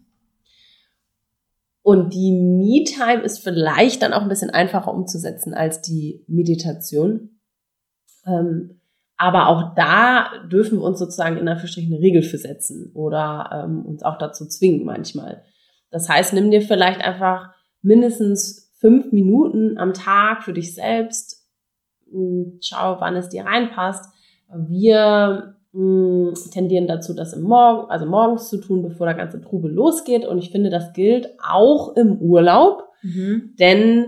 Und 1.83 2.14
die 2.14 2.30
Me-Time 2.30 3.23
ist 3.23 3.42
vielleicht 3.42 4.02
dann 4.02 4.12
auch 4.12 4.23
ein 4.23 4.28
bisschen 4.28 4.50
einfacher 4.50 4.92
umzusetzen 4.92 5.52
als 5.52 5.80
die 5.80 6.25
Meditation. 6.28 7.40
Ähm, 8.25 8.78
aber 9.19 9.49
auch 9.49 9.75
da 9.75 10.31
dürfen 10.47 10.79
wir 10.79 10.85
uns 10.85 11.01
sozusagen 11.01 11.37
in 11.37 11.49
Anführungsstrichen 11.49 11.93
eine 11.93 12.03
Regel 12.03 12.23
für 12.23 12.39
setzen 12.39 12.93
oder 12.95 13.65
ähm, 13.65 13.85
uns 13.85 14.05
auch 14.05 14.17
dazu 14.17 14.47
zwingen 14.47 14.85
manchmal. 14.85 15.43
Das 15.91 16.09
heißt, 16.09 16.33
nimm 16.33 16.53
dir 16.53 16.63
vielleicht 16.63 17.01
einfach 17.01 17.51
mindestens 17.83 18.73
fünf 18.79 19.11
Minuten 19.11 19.77
am 19.77 19.93
Tag 19.93 20.45
für 20.45 20.53
dich 20.53 20.75
selbst. 20.75 21.45
Schau, 22.61 23.01
wann 23.01 23.17
es 23.17 23.29
dir 23.29 23.45
reinpasst. 23.45 24.05
Wir 24.55 25.57
mh, 25.73 26.35
tendieren 26.53 26.87
dazu, 26.87 27.13
das 27.13 27.33
im 27.33 27.43
Morgen, 27.43 27.91
also 27.91 28.07
morgens 28.07 28.49
zu 28.49 28.59
tun, 28.59 28.83
bevor 28.83 29.07
der 29.07 29.17
ganze 29.17 29.41
Trubel 29.41 29.73
losgeht. 29.73 30.27
Und 30.27 30.39
ich 30.39 30.51
finde, 30.51 30.71
das 30.71 30.93
gilt 30.93 31.29
auch 31.43 31.97
im 31.97 32.19
Urlaub, 32.19 32.85
mhm. 33.03 33.55
denn 33.59 34.07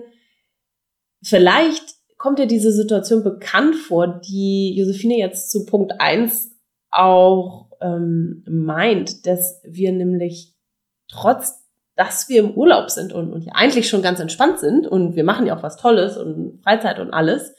vielleicht 1.23 2.00
kommt 2.21 2.39
dir 2.39 2.47
diese 2.47 2.71
Situation 2.71 3.25
bekannt 3.25 3.75
vor, 3.77 4.21
die 4.21 4.77
Josephine 4.77 5.17
jetzt 5.17 5.51
zu 5.51 5.65
Punkt 5.65 5.95
eins 6.01 6.55
auch 6.91 7.71
ähm, 7.81 8.45
meint, 8.47 9.27
dass 9.27 9.63
wir 9.65 9.91
nämlich 9.91 10.55
trotz 11.11 11.59
dass 11.97 12.29
wir 12.29 12.41
im 12.41 12.53
Urlaub 12.53 12.89
sind 12.91 13.13
und, 13.13 13.33
und 13.33 13.45
ja 13.45 13.53
eigentlich 13.55 13.89
schon 13.89 14.01
ganz 14.01 14.21
entspannt 14.21 14.59
sind 14.59 14.87
und 14.87 15.17
wir 15.17 15.25
machen 15.25 15.47
ja 15.47 15.57
auch 15.57 15.63
was 15.63 15.77
Tolles 15.77 16.17
und 16.17 16.63
Freizeit 16.63 16.99
und 16.99 17.13
alles. 17.13 17.55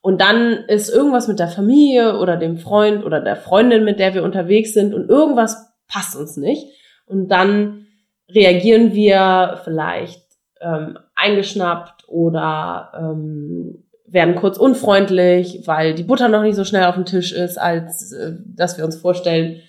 Und 0.00 0.20
dann 0.20 0.64
ist 0.68 0.88
irgendwas 0.88 1.26
mit 1.26 1.38
der 1.38 1.48
Familie 1.48 2.18
oder 2.18 2.36
dem 2.36 2.58
Freund 2.58 3.04
oder 3.04 3.20
der 3.20 3.34
Freundin, 3.34 3.84
mit 3.84 3.98
der 3.98 4.14
wir 4.14 4.22
unterwegs 4.22 4.72
sind 4.72 4.94
und 4.94 5.08
irgendwas 5.08 5.72
passt 5.88 6.16
uns 6.16 6.36
nicht. 6.36 6.68
Und 7.06 7.28
dann 7.28 7.86
reagieren 8.28 8.94
wir 8.94 9.60
vielleicht 9.64 10.22
ähm, 10.60 10.98
eingeschnappt 11.16 12.08
oder 12.08 12.92
ähm, 12.96 13.81
werden 14.12 14.36
kurz 14.36 14.58
unfreundlich, 14.58 15.62
weil 15.64 15.94
die 15.94 16.04
Butter 16.04 16.28
noch 16.28 16.42
nicht 16.42 16.54
so 16.54 16.64
schnell 16.64 16.84
auf 16.84 16.94
dem 16.94 17.06
Tisch 17.06 17.32
ist, 17.32 17.58
als 17.58 18.12
äh, 18.12 18.34
dass 18.46 18.76
wir 18.76 18.84
uns 18.84 18.96
vorstellen. 18.96 19.60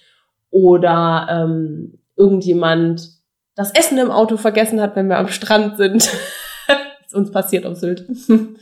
Oder 0.49 1.27
ähm, 1.31 1.99
irgendjemand 2.15 3.09
das 3.55 3.73
Essen 3.73 3.97
im 3.97 4.11
Auto 4.11 4.37
vergessen 4.37 4.81
hat, 4.81 4.95
wenn 4.95 5.07
wir 5.07 5.17
am 5.17 5.29
Strand 5.29 5.77
sind. 5.77 6.11
ist 7.13 7.15
uns 7.15 7.31
passiert 7.31 7.65
auf 7.65 7.77
Sylt. 7.77 8.05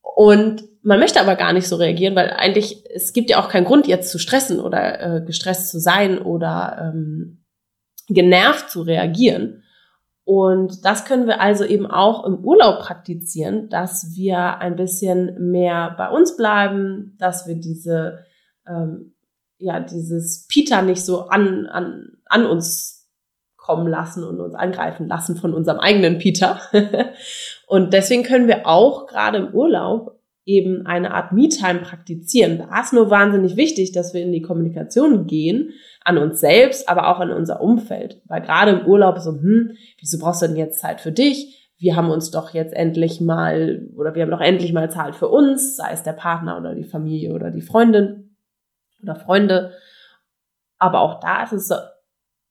Und 0.00 0.64
man 0.82 0.98
möchte 0.98 1.20
aber 1.20 1.36
gar 1.36 1.52
nicht 1.52 1.68
so 1.68 1.76
reagieren, 1.76 2.16
weil 2.16 2.30
eigentlich, 2.30 2.84
es 2.92 3.12
gibt 3.12 3.30
ja 3.30 3.40
auch 3.40 3.48
keinen 3.48 3.66
Grund, 3.66 3.86
jetzt 3.86 4.10
zu 4.10 4.18
stressen 4.18 4.58
oder 4.58 5.00
äh, 5.16 5.20
gestresst 5.24 5.70
zu 5.70 5.78
sein 5.78 6.18
oder 6.18 6.92
ähm, 6.92 7.44
genervt 8.08 8.70
zu 8.70 8.82
reagieren. 8.82 9.62
Und 10.28 10.84
das 10.84 11.06
können 11.06 11.26
wir 11.26 11.40
also 11.40 11.64
eben 11.64 11.86
auch 11.86 12.26
im 12.26 12.44
Urlaub 12.44 12.80
praktizieren, 12.80 13.70
dass 13.70 14.14
wir 14.14 14.58
ein 14.58 14.76
bisschen 14.76 15.50
mehr 15.50 15.94
bei 15.96 16.10
uns 16.10 16.36
bleiben, 16.36 17.16
dass 17.18 17.46
wir 17.46 17.54
diese, 17.54 18.26
ähm, 18.68 19.14
ja, 19.56 19.80
dieses 19.80 20.46
Peter 20.46 20.82
nicht 20.82 21.02
so 21.02 21.28
an, 21.28 21.64
an, 21.64 22.18
an 22.26 22.44
uns 22.44 23.08
kommen 23.56 23.88
lassen 23.88 24.22
und 24.22 24.38
uns 24.38 24.54
angreifen 24.54 25.08
lassen 25.08 25.34
von 25.34 25.54
unserem 25.54 25.78
eigenen 25.78 26.18
Peter. 26.18 26.60
und 27.66 27.94
deswegen 27.94 28.22
können 28.22 28.48
wir 28.48 28.66
auch 28.66 29.06
gerade 29.06 29.38
im 29.38 29.54
Urlaub 29.54 30.20
eben 30.44 30.84
eine 30.84 31.14
Art 31.14 31.32
Me-Time 31.32 31.80
praktizieren. 31.80 32.58
Da 32.58 32.82
ist 32.82 32.92
nur 32.92 33.08
wahnsinnig 33.08 33.56
wichtig, 33.56 33.92
dass 33.92 34.12
wir 34.12 34.20
in 34.20 34.32
die 34.32 34.42
Kommunikation 34.42 35.26
gehen, 35.26 35.72
an 36.08 36.16
uns 36.18 36.40
selbst, 36.40 36.88
aber 36.88 37.08
auch 37.08 37.20
an 37.20 37.30
unser 37.30 37.60
Umfeld. 37.60 38.22
Weil 38.26 38.40
gerade 38.40 38.72
im 38.72 38.86
Urlaub 38.86 39.18
so, 39.18 39.32
hm, 39.32 39.72
wieso 40.00 40.18
brauchst 40.18 40.40
du 40.40 40.46
denn 40.46 40.56
jetzt 40.56 40.80
Zeit 40.80 41.00
für 41.00 41.12
dich? 41.12 41.70
Wir 41.76 41.96
haben 41.96 42.10
uns 42.10 42.30
doch 42.30 42.54
jetzt 42.54 42.72
endlich 42.74 43.20
mal, 43.20 43.86
oder 43.94 44.14
wir 44.14 44.22
haben 44.22 44.30
doch 44.30 44.40
endlich 44.40 44.72
mal 44.72 44.90
Zeit 44.90 45.14
für 45.14 45.28
uns, 45.28 45.76
sei 45.76 45.92
es 45.92 46.02
der 46.02 46.14
Partner 46.14 46.56
oder 46.58 46.74
die 46.74 46.84
Familie 46.84 47.34
oder 47.34 47.50
die 47.50 47.60
Freundin 47.60 48.36
oder 49.02 49.14
Freunde. 49.14 49.72
Aber 50.78 51.00
auch 51.00 51.20
da 51.20 51.44
ist 51.44 51.52
es 51.52 51.72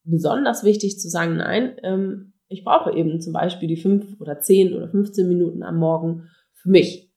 besonders 0.03 0.63
wichtig 0.63 0.99
zu 0.99 1.09
sagen, 1.09 1.37
nein, 1.37 1.77
ähm, 1.81 2.33
ich 2.49 2.63
brauche 2.63 2.93
eben 2.93 3.19
zum 3.19 3.33
Beispiel 3.33 3.67
die 3.67 3.75
fünf 3.75 4.21
oder 4.21 4.39
zehn 4.39 4.73
oder 4.73 4.87
15 4.87 5.27
Minuten 5.27 5.63
am 5.63 5.77
Morgen 5.77 6.29
für 6.53 6.69
mich. 6.69 7.11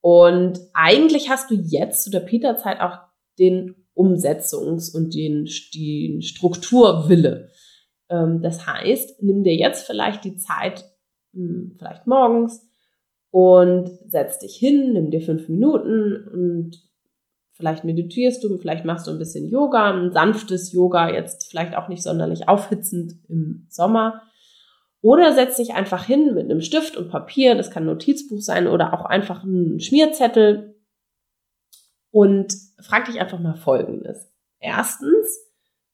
Und 0.00 0.58
eigentlich 0.74 1.30
hast 1.30 1.50
du 1.50 1.54
jetzt 1.54 2.02
zu 2.02 2.10
der 2.10 2.20
Peter-Zeit 2.20 2.80
auch 2.80 2.98
den 3.38 3.85
Umsetzungs- 3.96 4.94
und 4.94 5.14
den, 5.14 5.48
den 5.74 6.22
Strukturwille. 6.22 7.48
Ähm, 8.08 8.42
das 8.42 8.66
heißt, 8.66 9.22
nimm 9.22 9.42
dir 9.42 9.54
jetzt 9.54 9.86
vielleicht 9.86 10.24
die 10.24 10.36
Zeit, 10.36 10.84
hm, 11.32 11.74
vielleicht 11.78 12.06
morgens, 12.06 12.62
und 13.30 13.90
setz 14.06 14.38
dich 14.38 14.56
hin, 14.56 14.92
nimm 14.92 15.10
dir 15.10 15.20
fünf 15.20 15.48
Minuten 15.48 16.26
und 16.32 16.76
vielleicht 17.52 17.84
meditierst 17.84 18.42
du, 18.44 18.58
vielleicht 18.58 18.84
machst 18.84 19.06
du 19.06 19.10
ein 19.10 19.18
bisschen 19.18 19.48
Yoga, 19.48 19.92
ein 19.92 20.12
sanftes 20.12 20.72
Yoga, 20.72 21.12
jetzt 21.12 21.50
vielleicht 21.50 21.76
auch 21.76 21.88
nicht 21.88 22.02
sonderlich 22.02 22.48
aufhitzend 22.48 23.14
im 23.28 23.66
Sommer. 23.68 24.22
Oder 25.02 25.34
setz 25.34 25.56
dich 25.56 25.74
einfach 25.74 26.04
hin 26.04 26.34
mit 26.34 26.44
einem 26.44 26.60
Stift 26.60 26.96
und 26.96 27.10
Papier, 27.10 27.54
das 27.54 27.70
kann 27.70 27.84
ein 27.84 27.86
Notizbuch 27.86 28.40
sein 28.40 28.66
oder 28.66 28.92
auch 28.92 29.04
einfach 29.04 29.44
ein 29.44 29.80
Schmierzettel 29.80 30.75
und 32.16 32.54
frag 32.80 33.04
dich 33.04 33.20
einfach 33.20 33.38
mal 33.38 33.56
Folgendes. 33.56 34.26
Erstens, 34.58 35.38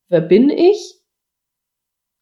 wer 0.07 0.21
bin 0.21 0.51
ich? 0.51 1.01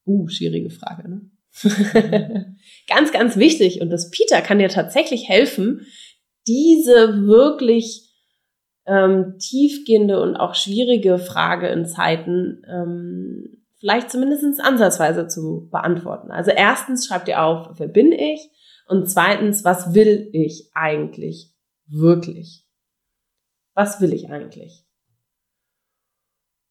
Uh, 0.07 0.26
schwierige 0.26 0.71
Frage, 0.71 1.07
ne? 1.07 1.30
ganz, 2.88 3.12
ganz 3.12 3.37
wichtig. 3.37 3.83
Und 3.83 3.90
das 3.90 4.11
Peter 4.11 4.40
kann 4.40 4.59
dir 4.59 4.71
tatsächlich 4.71 5.28
helfen, 5.28 5.87
diese 6.47 7.26
wirklich 7.26 8.11
ähm, 8.87 9.35
tiefgehende 9.38 10.23
und 10.23 10.35
auch 10.35 10.54
schwierige 10.54 11.19
Frage 11.19 11.69
in 11.69 11.85
Zeiten 11.85 12.62
ähm, 12.66 13.62
vielleicht 13.80 14.11
zumindest 14.11 14.62
ansatzweise 14.62 15.28
zu 15.28 15.69
beantworten. 15.71 16.30
Also 16.30 16.52
erstens 16.52 17.07
schreib 17.07 17.26
dir 17.26 17.42
auf, 17.42 17.78
wer 17.78 17.88
bin 17.88 18.12
ich? 18.12 18.49
Und 18.88 19.11
zweitens, 19.11 19.62
was 19.62 19.92
will 19.92 20.30
ich 20.33 20.71
eigentlich 20.73 21.52
wirklich? 21.87 22.64
Was 23.75 24.00
will 24.00 24.12
ich 24.12 24.31
eigentlich? 24.31 24.85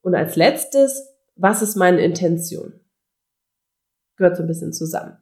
Und 0.01 0.15
als 0.15 0.35
letztes, 0.35 1.09
was 1.35 1.61
ist 1.61 1.75
meine 1.75 2.01
Intention? 2.01 2.79
Gehört 4.15 4.37
so 4.37 4.43
ein 4.43 4.47
bisschen 4.47 4.73
zusammen. 4.73 5.17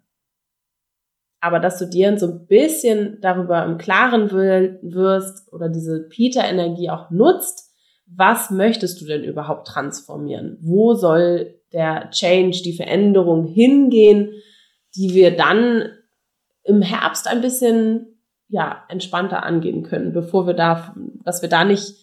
Aber 1.40 1.60
dass 1.60 1.78
du 1.78 1.86
dir 1.86 2.18
so 2.18 2.28
ein 2.28 2.48
bisschen 2.48 3.22
darüber 3.22 3.64
im 3.64 3.78
Klaren 3.78 4.32
wirst 4.32 5.52
oder 5.54 5.70
diese 5.70 6.08
Peter-Energie 6.10 6.90
auch 6.90 7.12
nutzt, 7.12 7.72
was 8.08 8.50
möchtest 8.50 9.02
du 9.02 9.06
denn 9.06 9.24
überhaupt 9.24 9.68
transformieren? 9.68 10.58
Wo 10.62 10.96
soll 10.96 11.60
der 11.74 12.10
Change, 12.12 12.62
die 12.64 12.76
Veränderung 12.76 13.46
hingehen, 13.46 14.32
die 14.96 15.14
wir 15.14 15.36
dann 15.36 15.90
im 16.64 16.82
Herbst 16.82 17.28
ein 17.28 17.42
bisschen 17.42 18.17
ja, 18.50 18.84
entspannter 18.90 19.44
angehen 19.44 19.84
können, 19.84 20.14
bevor 20.14 20.48
wir 20.48 20.54
da, 20.54 20.96
dass 21.24 21.42
wir 21.42 21.50
da 21.50 21.64
nicht 21.64 21.96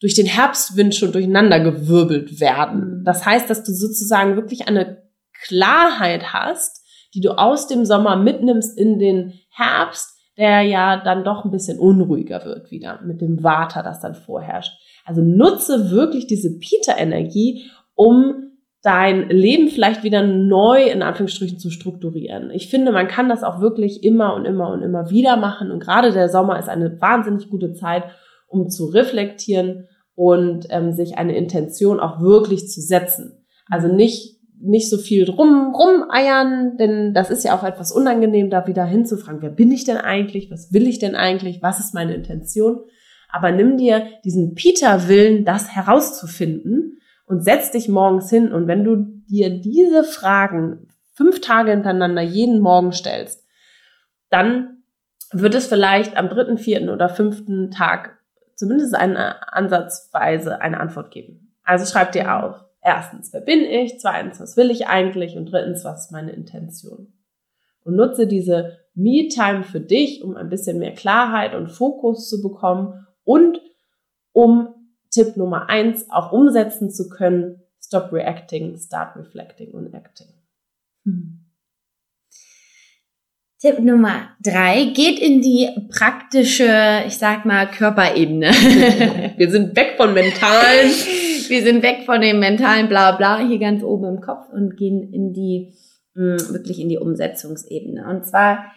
durch 0.00 0.14
den 0.14 0.26
Herbstwind 0.26 0.94
schon 0.94 1.12
durcheinander 1.12 1.60
gewirbelt 1.60 2.40
werden. 2.40 2.98
Mhm. 2.98 3.04
Das 3.04 3.24
heißt, 3.24 3.48
dass 3.48 3.62
du 3.62 3.72
sozusagen 3.72 4.36
wirklich 4.36 4.68
eine 4.68 5.02
Klarheit 5.44 6.32
hast, 6.32 6.82
die 7.14 7.20
du 7.20 7.38
aus 7.38 7.66
dem 7.66 7.84
Sommer 7.84 8.16
mitnimmst 8.16 8.76
in 8.76 8.98
den 8.98 9.34
Herbst, 9.50 10.18
der 10.36 10.62
ja 10.62 10.96
dann 10.96 11.24
doch 11.24 11.44
ein 11.44 11.50
bisschen 11.50 11.78
unruhiger 11.78 12.44
wird 12.44 12.70
wieder 12.70 13.00
mit 13.02 13.20
dem 13.20 13.42
Water, 13.42 13.82
das 13.82 14.00
dann 14.00 14.14
vorherrscht. 14.14 14.72
Also 15.04 15.20
nutze 15.20 15.90
wirklich 15.90 16.26
diese 16.26 16.58
Peter-Energie, 16.58 17.70
um 17.94 18.51
dein 18.82 19.28
Leben 19.28 19.68
vielleicht 19.68 20.02
wieder 20.02 20.22
neu 20.26 20.82
in 20.82 21.02
Anführungsstrichen 21.02 21.58
zu 21.58 21.70
strukturieren. 21.70 22.50
Ich 22.50 22.68
finde, 22.68 22.90
man 22.90 23.06
kann 23.06 23.28
das 23.28 23.44
auch 23.44 23.60
wirklich 23.60 24.02
immer 24.02 24.34
und 24.34 24.44
immer 24.44 24.70
und 24.72 24.82
immer 24.82 25.08
wieder 25.10 25.36
machen. 25.36 25.70
Und 25.70 25.80
gerade 25.80 26.12
der 26.12 26.28
Sommer 26.28 26.58
ist 26.58 26.68
eine 26.68 27.00
wahnsinnig 27.00 27.48
gute 27.48 27.74
Zeit, 27.74 28.04
um 28.48 28.68
zu 28.68 28.86
reflektieren 28.86 29.86
und 30.16 30.66
ähm, 30.70 30.92
sich 30.92 31.16
eine 31.16 31.36
Intention 31.36 32.00
auch 32.00 32.20
wirklich 32.20 32.68
zu 32.68 32.80
setzen. 32.80 33.44
Also 33.70 33.88
nicht 33.88 34.40
nicht 34.64 34.88
so 34.88 34.96
viel 34.96 35.28
rum 35.28 35.74
rumeiern, 35.74 36.76
denn 36.76 37.14
das 37.14 37.30
ist 37.30 37.44
ja 37.44 37.58
auch 37.58 37.64
etwas 37.64 37.90
unangenehm, 37.90 38.48
da 38.48 38.68
wieder 38.68 38.84
hinzufragen, 38.84 39.42
wer 39.42 39.50
bin 39.50 39.72
ich 39.72 39.82
denn 39.82 39.96
eigentlich, 39.96 40.52
was 40.52 40.72
will 40.72 40.86
ich 40.86 41.00
denn 41.00 41.16
eigentlich, 41.16 41.62
was 41.62 41.80
ist 41.80 41.94
meine 41.94 42.14
Intention? 42.14 42.78
Aber 43.28 43.50
nimm 43.50 43.76
dir 43.76 44.04
diesen 44.24 44.54
Peter-Willen, 44.54 45.44
das 45.44 45.74
herauszufinden 45.74 47.00
und 47.32 47.42
setz 47.42 47.70
dich 47.70 47.88
morgens 47.88 48.28
hin 48.28 48.52
und 48.52 48.66
wenn 48.66 48.84
du 48.84 48.94
dir 48.94 49.48
diese 49.48 50.04
Fragen 50.04 50.88
fünf 51.14 51.40
Tage 51.40 51.70
hintereinander 51.70 52.20
jeden 52.20 52.60
Morgen 52.60 52.92
stellst, 52.92 53.48
dann 54.28 54.82
wird 55.32 55.54
es 55.54 55.66
vielleicht 55.66 56.18
am 56.18 56.28
dritten, 56.28 56.58
vierten 56.58 56.90
oder 56.90 57.08
fünften 57.08 57.70
Tag 57.70 58.18
zumindest 58.54 58.94
eine 58.94 59.50
ansatzweise 59.50 60.60
eine 60.60 60.78
Antwort 60.78 61.10
geben. 61.10 61.54
Also 61.64 61.90
schreib 61.90 62.12
dir 62.12 62.36
auf. 62.36 62.66
Erstens, 62.82 63.32
wer 63.32 63.40
bin 63.40 63.60
ich? 63.60 63.98
Zweitens, 63.98 64.38
was 64.38 64.58
will 64.58 64.70
ich 64.70 64.88
eigentlich? 64.88 65.34
Und 65.38 65.46
drittens, 65.46 65.86
was 65.86 66.04
ist 66.04 66.12
meine 66.12 66.32
Intention? 66.32 67.14
Und 67.82 67.96
nutze 67.96 68.26
diese 68.26 68.76
Me-Time 68.94 69.62
für 69.62 69.80
dich, 69.80 70.22
um 70.22 70.36
ein 70.36 70.50
bisschen 70.50 70.78
mehr 70.78 70.92
Klarheit 70.92 71.54
und 71.54 71.68
Fokus 71.68 72.28
zu 72.28 72.42
bekommen 72.42 73.06
und 73.24 73.58
um 74.32 74.81
Tipp 75.12 75.36
Nummer 75.36 75.68
eins 75.68 76.10
auch 76.10 76.32
umsetzen 76.32 76.90
zu 76.90 77.08
können. 77.08 77.60
Stop 77.80 78.12
reacting, 78.12 78.76
start 78.78 79.16
reflecting 79.16 79.70
und 79.72 79.94
acting. 79.94 80.28
Hm. 81.04 81.38
Tipp 83.60 83.78
Nummer 83.78 84.30
drei 84.42 84.86
geht 84.86 85.20
in 85.20 85.40
die 85.40 85.68
praktische, 85.88 87.04
ich 87.06 87.18
sag 87.18 87.44
mal, 87.44 87.70
Körperebene. 87.70 88.46
wir 89.36 89.50
sind 89.50 89.76
weg 89.76 89.94
von 89.96 90.14
mentalen. 90.14 90.90
wir 91.48 91.62
sind 91.62 91.82
weg 91.82 92.04
von 92.04 92.20
dem 92.20 92.40
mentalen 92.40 92.88
bla 92.88 93.12
bla 93.12 93.38
hier 93.46 93.60
ganz 93.60 93.84
oben 93.84 94.16
im 94.16 94.20
Kopf 94.20 94.48
und 94.52 94.76
gehen 94.76 95.12
in 95.12 95.32
die, 95.32 95.74
hm, 96.14 96.38
wirklich 96.50 96.80
in 96.80 96.88
die 96.88 96.98
Umsetzungsebene. 96.98 98.08
Und 98.08 98.26
zwar 98.26 98.72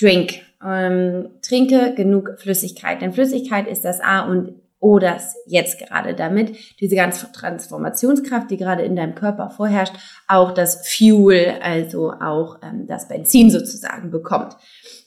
Drink. 0.00 0.34
Ähm, 0.64 1.30
trinke 1.42 1.94
genug 1.94 2.38
Flüssigkeit. 2.38 3.02
Denn 3.02 3.12
Flüssigkeit 3.12 3.66
ist 3.66 3.84
das 3.84 4.00
A 4.00 4.20
und 4.20 4.54
oder 4.84 5.18
jetzt 5.46 5.78
gerade 5.78 6.12
damit 6.12 6.78
diese 6.78 6.94
ganze 6.94 7.32
Transformationskraft, 7.32 8.50
die 8.50 8.58
gerade 8.58 8.82
in 8.82 8.94
deinem 8.94 9.14
Körper 9.14 9.48
vorherrscht, 9.48 9.94
auch 10.28 10.52
das 10.52 10.86
Fuel, 10.86 11.54
also 11.62 12.12
auch 12.12 12.58
ähm, 12.62 12.86
das 12.86 13.08
Benzin 13.08 13.50
sozusagen 13.50 14.10
bekommt. 14.10 14.58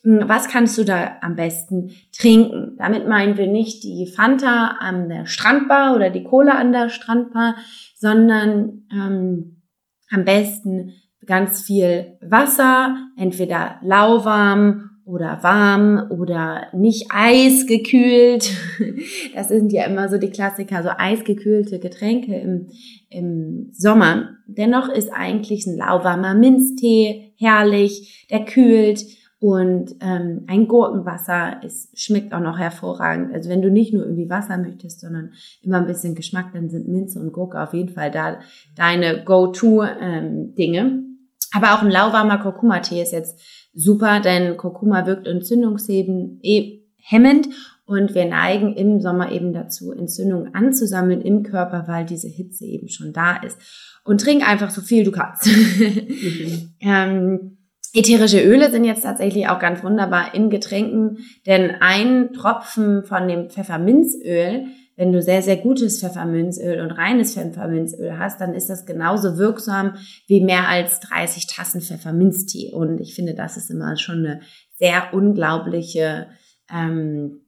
Hm, 0.02 0.24
was 0.26 0.48
kannst 0.48 0.80
du 0.80 0.84
da 0.84 1.18
am 1.22 1.36
besten 1.36 1.92
trinken? 2.12 2.76
Damit 2.80 3.08
meinen 3.08 3.38
wir 3.38 3.46
nicht 3.46 3.84
die 3.84 4.12
Fanta 4.16 4.78
an 4.80 5.10
der 5.10 5.28
Strandbar 5.28 5.96
oder 5.96 6.10
die 6.10 6.24
Cola 6.24 6.54
an 6.54 6.72
der 6.72 6.90
Strandbar, 6.90 7.56
sondern 7.96 8.88
ähm, 8.92 9.62
am 10.10 10.26
besten 10.26 10.94
ganz 11.28 11.62
viel 11.62 12.18
Wasser, 12.22 12.98
entweder 13.16 13.80
lauwarm 13.84 14.97
oder 15.08 15.40
warm 15.42 16.12
oder 16.12 16.68
nicht 16.74 17.08
eisgekühlt. 17.10 18.52
Das 19.34 19.50
sind 19.50 19.72
ja 19.72 19.86
immer 19.86 20.10
so 20.10 20.18
die 20.18 20.32
Klassiker, 20.32 20.82
so 20.82 20.90
eisgekühlte 20.98 21.80
Getränke 21.80 22.36
im, 22.36 22.68
im 23.10 23.70
Sommer. 23.72 24.38
Dennoch 24.48 24.90
ist 24.90 25.10
eigentlich 25.14 25.68
ein 25.68 25.78
lauwarmer 25.78 26.34
Minztee 26.34 27.34
herrlich, 27.38 28.28
der 28.32 28.46
kühlt 28.46 29.06
und 29.40 29.96
ähm, 30.02 30.46
ein 30.48 30.68
Gurkenwasser 30.68 31.62
ist, 31.64 31.98
schmeckt 32.00 32.34
auch 32.34 32.40
noch 32.40 32.58
hervorragend. 32.58 33.34
Also 33.34 33.50
wenn 33.50 33.62
du 33.62 33.70
nicht 33.70 33.94
nur 33.94 34.04
irgendwie 34.04 34.30
Wasser 34.30 34.58
möchtest, 34.58 35.02
sondern 35.02 35.34
immer 35.62 35.78
ein 35.78 35.88
bisschen 35.88 36.16
Geschmack, 36.16 36.48
dann 36.54 36.70
sind 36.70 36.88
Minze 36.88 37.20
und 37.20 37.32
Gurke 37.32 37.62
auf 37.62 37.74
jeden 37.74 37.90
Fall 37.90 38.10
da 38.10 38.40
deine 38.76 39.24
Go-To-Dinge. 39.24 40.80
Ähm, 40.80 41.07
Aber 41.54 41.76
auch 41.76 41.82
ein 41.82 41.92
lauwarmer 41.92 42.40
Kurkuma-Tee 42.40 43.02
ist 43.02 43.14
jetzt 43.14 43.40
super, 43.74 44.20
denn 44.20 44.58
Kurkuma 44.58 45.06
wirkt 45.06 45.28
entzündungshemmend 45.28 47.48
und 47.86 48.14
wir 48.14 48.26
neigen 48.26 48.76
im 48.76 49.00
Sommer 49.00 49.32
eben 49.32 49.54
dazu, 49.54 49.94
Entzündungen 49.94 50.54
anzusammeln 50.54 51.22
im 51.22 51.44
Körper, 51.44 51.86
weil 51.88 52.06
diese 52.06 52.28
Hitze 52.28 52.66
eben 52.66 52.90
schon 52.90 53.14
da 53.14 53.38
ist. 53.38 53.58
Und 54.04 54.22
trink 54.22 54.48
einfach 54.48 54.70
so 54.70 54.82
viel 54.82 55.04
du 55.04 55.12
kannst. 55.12 55.48
Mhm. 55.48 56.74
ähm, 56.82 57.58
ätherische 57.94 58.42
Öle 58.42 58.72
sind 58.72 58.84
jetzt 58.84 59.04
tatsächlich 59.04 59.48
auch 59.48 59.60
ganz 59.60 59.84
wunderbar 59.84 60.36
in 60.36 60.50
Getränken, 60.50 61.20
denn 61.46 61.76
ein 61.80 62.34
Tropfen 62.34 63.04
von 63.04 63.28
dem 63.28 63.50
Pfefferminzöl 63.50 64.66
wenn 64.98 65.14
du 65.14 65.22
sehr, 65.22 65.44
sehr 65.44 65.58
gutes 65.58 66.02
Pfefferminzöl 66.02 66.82
und 66.82 66.92
reines 66.92 67.36
Pfefferminzöl 67.36 68.18
hast, 68.18 68.42
dann 68.42 68.56
ist 68.56 68.70
das 68.70 68.88
genauso 68.88 69.38
wirksam 69.38 69.94
wie 70.26 70.42
mehr 70.42 70.68
als 70.68 71.00
30 71.00 71.46
Tassen 71.46 71.82
Pfefferminztee. 71.82 72.72
Und 72.74 73.00
ich 73.00 73.14
finde, 73.14 73.36
das 73.36 73.58
ist 73.58 73.70
immer 73.70 73.96
schon 73.96 74.26
eine 74.26 74.42
sehr 74.74 75.14
unglaubliche, 75.14 76.28
ähm, 76.74 77.46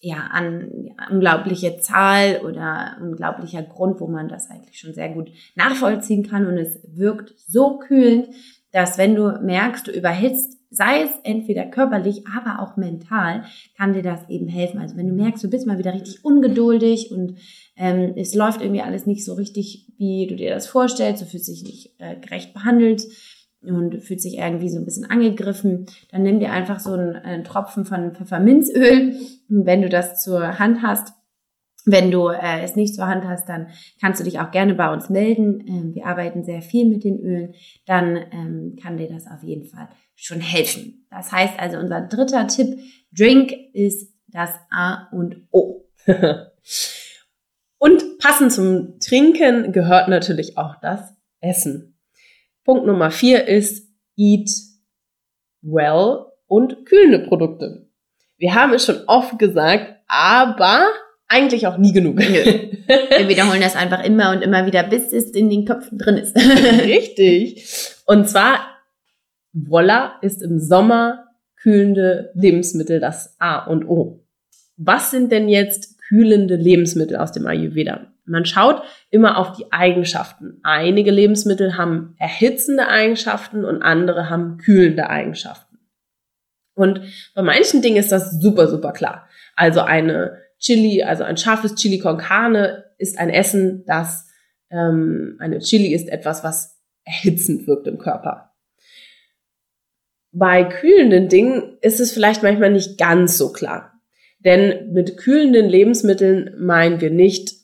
ja, 0.00 0.28
an, 0.30 0.70
unglaubliche 1.10 1.78
Zahl 1.78 2.42
oder 2.44 2.98
unglaublicher 3.00 3.62
Grund, 3.62 3.98
wo 3.98 4.06
man 4.06 4.28
das 4.28 4.50
eigentlich 4.50 4.78
schon 4.78 4.92
sehr 4.92 5.08
gut 5.08 5.30
nachvollziehen 5.54 6.28
kann. 6.28 6.46
Und 6.46 6.58
es 6.58 6.78
wirkt 6.86 7.32
so 7.48 7.78
kühlend, 7.78 8.28
dass 8.72 8.98
wenn 8.98 9.14
du 9.14 9.32
merkst, 9.42 9.86
du 9.86 9.92
überhitzt 9.92 10.55
sei 10.70 11.02
es 11.02 11.10
entweder 11.22 11.66
körperlich, 11.66 12.24
aber 12.26 12.62
auch 12.62 12.76
mental, 12.76 13.44
kann 13.76 13.92
dir 13.92 14.02
das 14.02 14.28
eben 14.28 14.48
helfen. 14.48 14.80
Also 14.80 14.96
wenn 14.96 15.08
du 15.08 15.14
merkst, 15.14 15.42
du 15.42 15.48
bist 15.48 15.66
mal 15.66 15.78
wieder 15.78 15.94
richtig 15.94 16.24
ungeduldig 16.24 17.10
und 17.12 17.38
ähm, 17.76 18.14
es 18.16 18.34
läuft 18.34 18.60
irgendwie 18.60 18.82
alles 18.82 19.06
nicht 19.06 19.24
so 19.24 19.34
richtig, 19.34 19.86
wie 19.98 20.26
du 20.26 20.36
dir 20.36 20.50
das 20.50 20.66
vorstellst, 20.66 21.22
du 21.22 21.26
fühlst 21.26 21.48
dich 21.48 21.62
nicht 21.62 21.94
äh, 21.98 22.16
gerecht 22.16 22.54
behandelt 22.54 23.02
und 23.62 24.02
fühlst 24.02 24.24
dich 24.24 24.38
irgendwie 24.38 24.68
so 24.68 24.78
ein 24.78 24.84
bisschen 24.84 25.08
angegriffen, 25.08 25.86
dann 26.10 26.22
nimm 26.22 26.40
dir 26.40 26.52
einfach 26.52 26.80
so 26.80 26.92
einen, 26.92 27.16
einen 27.16 27.44
Tropfen 27.44 27.84
von 27.84 28.14
Pfefferminzöl. 28.14 29.14
Wenn 29.48 29.82
du 29.82 29.88
das 29.88 30.22
zur 30.22 30.58
Hand 30.58 30.82
hast, 30.82 31.12
wenn 31.84 32.10
du 32.10 32.28
äh, 32.28 32.62
es 32.62 32.74
nicht 32.74 32.94
zur 32.94 33.06
Hand 33.06 33.24
hast, 33.24 33.48
dann 33.48 33.68
kannst 34.00 34.20
du 34.20 34.24
dich 34.24 34.40
auch 34.40 34.50
gerne 34.50 34.74
bei 34.74 34.92
uns 34.92 35.08
melden. 35.08 35.64
Ähm, 35.68 35.94
wir 35.94 36.06
arbeiten 36.06 36.44
sehr 36.44 36.60
viel 36.60 36.88
mit 36.88 37.04
den 37.04 37.20
Ölen. 37.20 37.54
Dann 37.86 38.16
ähm, 38.32 38.76
kann 38.82 38.96
dir 38.96 39.08
das 39.08 39.26
auf 39.26 39.42
jeden 39.44 39.64
Fall 39.64 39.88
schon 40.16 40.40
helfen. 40.40 41.06
Das 41.10 41.30
heißt 41.30 41.58
also, 41.58 41.78
unser 41.78 42.00
dritter 42.00 42.46
Tipp, 42.48 42.78
Drink 43.12 43.52
ist 43.72 44.12
das 44.28 44.50
A 44.70 45.08
und 45.12 45.46
O. 45.50 45.84
und 47.78 48.18
passend 48.18 48.52
zum 48.52 48.98
Trinken 49.00 49.72
gehört 49.72 50.08
natürlich 50.08 50.58
auch 50.58 50.76
das 50.80 51.00
Essen. 51.40 51.98
Punkt 52.64 52.86
Nummer 52.86 53.10
vier 53.10 53.46
ist 53.46 53.88
Eat 54.16 54.50
well 55.62 56.26
und 56.46 56.86
kühlende 56.86 57.26
Produkte. 57.26 57.88
Wir 58.38 58.54
haben 58.54 58.72
es 58.74 58.84
schon 58.84 59.04
oft 59.06 59.38
gesagt, 59.38 60.00
aber 60.08 60.86
eigentlich 61.28 61.66
auch 61.66 61.78
nie 61.78 61.92
genug. 61.92 62.18
Wir 62.18 63.28
wiederholen 63.28 63.60
das 63.60 63.74
einfach 63.76 64.04
immer 64.04 64.30
und 64.30 64.42
immer 64.42 64.66
wieder, 64.66 64.84
bis 64.84 65.12
es 65.12 65.30
in 65.30 65.50
den 65.50 65.64
Köpfen 65.64 65.98
drin 65.98 66.16
ist. 66.16 66.36
Richtig. 66.36 67.64
Und 68.06 68.28
zwar 68.28 68.75
Voila 69.58 70.18
ist 70.20 70.42
im 70.42 70.58
Sommer 70.58 71.24
kühlende 71.56 72.30
Lebensmittel 72.34 73.00
das 73.00 73.36
A 73.40 73.64
und 73.64 73.88
O. 73.88 74.22
Was 74.76 75.10
sind 75.10 75.32
denn 75.32 75.48
jetzt 75.48 75.98
kühlende 76.08 76.56
Lebensmittel 76.56 77.16
aus 77.16 77.32
dem 77.32 77.46
Ayurveda? 77.46 78.12
Man 78.26 78.44
schaut 78.44 78.82
immer 79.10 79.38
auf 79.38 79.56
die 79.56 79.72
Eigenschaften. 79.72 80.60
Einige 80.62 81.10
Lebensmittel 81.10 81.78
haben 81.78 82.14
erhitzende 82.18 82.86
Eigenschaften 82.88 83.64
und 83.64 83.82
andere 83.82 84.28
haben 84.28 84.58
kühlende 84.58 85.08
Eigenschaften. 85.08 85.78
Und 86.74 87.00
bei 87.34 87.40
manchen 87.40 87.80
Dingen 87.80 87.96
ist 87.96 88.12
das 88.12 88.38
super, 88.38 88.68
super 88.68 88.92
klar. 88.92 89.26
Also 89.54 89.80
eine 89.80 90.36
Chili, 90.58 91.02
also 91.02 91.24
ein 91.24 91.38
scharfes 91.38 91.76
Chili 91.76 91.98
con 91.98 92.18
carne 92.18 92.84
ist 92.98 93.18
ein 93.18 93.30
Essen, 93.30 93.84
das 93.86 94.28
ähm, 94.70 95.36
eine 95.38 95.60
Chili 95.60 95.94
ist 95.94 96.08
etwas, 96.08 96.44
was 96.44 96.78
erhitzend 97.04 97.66
wirkt 97.66 97.86
im 97.86 97.96
Körper. 97.96 98.45
Bei 100.38 100.64
kühlenden 100.64 101.28
Dingen 101.28 101.78
ist 101.80 101.98
es 101.98 102.12
vielleicht 102.12 102.42
manchmal 102.42 102.70
nicht 102.70 102.98
ganz 102.98 103.38
so 103.38 103.52
klar. 103.52 103.92
Denn 104.44 104.92
mit 104.92 105.16
kühlenden 105.16 105.66
Lebensmitteln 105.66 106.54
meinen 106.58 107.00
wir 107.00 107.10
nicht 107.10 107.54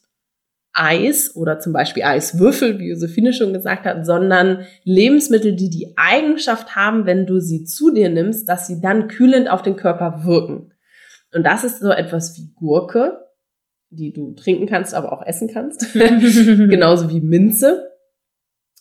Eis 0.72 1.36
oder 1.36 1.58
zum 1.58 1.74
Beispiel 1.74 2.02
Eiswürfel, 2.02 2.78
wie 2.78 2.88
Josephine 2.88 3.34
schon 3.34 3.52
gesagt 3.52 3.84
hat, 3.84 4.06
sondern 4.06 4.64
Lebensmittel, 4.84 5.54
die 5.54 5.68
die 5.68 5.92
Eigenschaft 5.98 6.74
haben, 6.74 7.04
wenn 7.04 7.26
du 7.26 7.40
sie 7.40 7.64
zu 7.64 7.92
dir 7.92 8.08
nimmst, 8.08 8.48
dass 8.48 8.68
sie 8.68 8.80
dann 8.80 9.08
kühlend 9.08 9.50
auf 9.50 9.60
den 9.60 9.76
Körper 9.76 10.24
wirken. 10.24 10.72
Und 11.34 11.44
das 11.44 11.64
ist 11.64 11.80
so 11.80 11.90
etwas 11.90 12.38
wie 12.38 12.54
Gurke, 12.54 13.18
die 13.90 14.14
du 14.14 14.32
trinken 14.32 14.66
kannst, 14.66 14.94
aber 14.94 15.12
auch 15.12 15.26
essen 15.26 15.48
kannst. 15.52 15.92
Genauso 15.92 17.10
wie 17.10 17.20
Minze. 17.20 17.90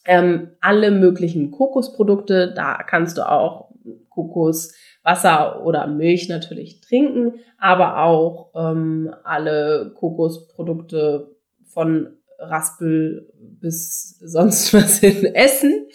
Ähm, 0.05 0.51
alle 0.61 0.91
möglichen 0.91 1.51
Kokosprodukte, 1.51 2.53
da 2.55 2.83
kannst 2.83 3.17
du 3.17 3.29
auch 3.29 3.70
Kokoswasser 4.11 5.65
oder 5.65 5.87
Milch 5.87 6.29
natürlich 6.29 6.81
trinken, 6.81 7.39
aber 7.57 8.03
auch 8.03 8.51
ähm, 8.55 9.13
alle 9.23 9.93
Kokosprodukte 9.95 11.35
von 11.65 12.17
Raspel 12.37 13.31
bis 13.39 14.19
sonst 14.19 14.73
was 14.73 14.99
hin 14.99 15.25
essen. 15.33 15.87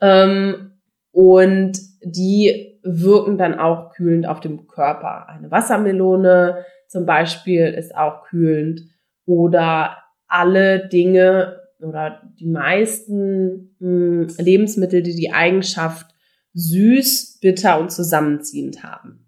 Ähm, 0.00 0.72
und 1.12 1.78
die 2.02 2.78
wirken 2.82 3.36
dann 3.36 3.58
auch 3.58 3.92
kühlend 3.92 4.26
auf 4.26 4.40
dem 4.40 4.66
Körper. 4.66 5.28
Eine 5.28 5.50
Wassermelone 5.50 6.64
zum 6.86 7.04
Beispiel 7.04 7.66
ist 7.66 7.94
auch 7.94 8.24
kühlend 8.24 8.82
oder 9.26 9.98
alle 10.26 10.88
Dinge 10.88 11.60
oder 11.80 12.22
die 12.38 12.46
meisten 12.46 13.74
mh, 13.78 14.28
hm, 14.28 14.28
Lebensmittel, 14.38 15.02
die 15.02 15.14
die 15.14 15.32
Eigenschaft 15.32 16.14
süß, 16.54 17.38
bitter 17.40 17.78
und 17.80 17.92
zusammenziehend 17.92 18.82
haben. 18.82 19.26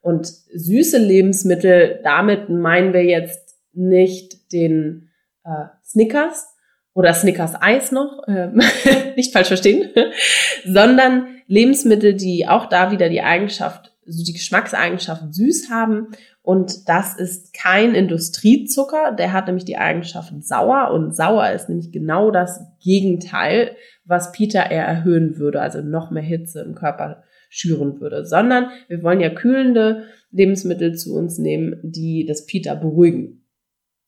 Und 0.00 0.26
süße 0.26 0.98
Lebensmittel, 0.98 2.00
damit 2.02 2.48
meinen 2.48 2.92
wir 2.92 3.04
jetzt 3.04 3.56
nicht 3.72 4.52
den 4.52 5.10
äh, 5.44 5.66
Snickers 5.84 6.48
oder 6.94 7.14
Snickers 7.14 7.54
Eis 7.60 7.92
noch, 7.92 8.26
äh, 8.26 8.48
nicht 9.16 9.32
falsch 9.32 9.48
verstehen, 9.48 9.90
sondern 10.64 11.28
Lebensmittel, 11.46 12.14
die 12.14 12.48
auch 12.48 12.66
da 12.66 12.90
wieder 12.90 13.08
die 13.08 13.22
Eigenschaft, 13.22 13.94
also 14.06 14.24
die 14.24 14.32
Geschmackseigenschaft 14.32 15.32
süß 15.32 15.70
haben. 15.70 16.08
Und 16.42 16.88
das 16.88 17.14
ist 17.14 17.54
kein 17.54 17.94
Industriezucker, 17.94 19.12
der 19.12 19.32
hat 19.32 19.46
nämlich 19.46 19.64
die 19.64 19.76
Eigenschaft 19.76 20.32
sauer 20.42 20.90
und 20.92 21.14
sauer 21.14 21.50
ist 21.50 21.68
nämlich 21.68 21.92
genau 21.92 22.32
das 22.32 22.60
Gegenteil 22.82 23.76
was 24.04 24.32
Peter 24.32 24.70
eher 24.70 24.84
erhöhen 24.84 25.38
würde, 25.38 25.60
also 25.60 25.80
noch 25.80 26.10
mehr 26.10 26.22
Hitze 26.22 26.60
im 26.62 26.74
Körper 26.74 27.22
schüren 27.48 28.00
würde, 28.00 28.24
sondern 28.24 28.70
wir 28.88 29.02
wollen 29.02 29.20
ja 29.20 29.30
kühlende 29.30 30.04
Lebensmittel 30.30 30.94
zu 30.94 31.14
uns 31.14 31.38
nehmen, 31.38 31.78
die 31.82 32.24
das 32.26 32.46
Peter 32.46 32.74
beruhigen. 32.74 33.44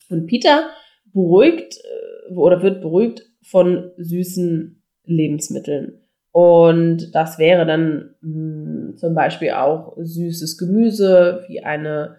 Und 0.08 0.26
Peter 0.26 0.70
beruhigt 1.12 1.76
äh, 1.76 2.34
oder 2.34 2.62
wird 2.62 2.80
beruhigt 2.80 3.22
von 3.42 3.90
süßen 3.98 4.82
Lebensmitteln. 5.04 6.00
Und 6.32 7.14
das 7.14 7.38
wäre 7.38 7.66
dann 7.66 8.14
mh, 8.22 8.88
hm, 8.88 8.96
zum 8.96 9.14
Beispiel 9.14 9.50
auch 9.50 9.96
süßes 10.00 10.58
Gemüse 10.58 11.44
wie 11.46 11.62
eine 11.62 12.16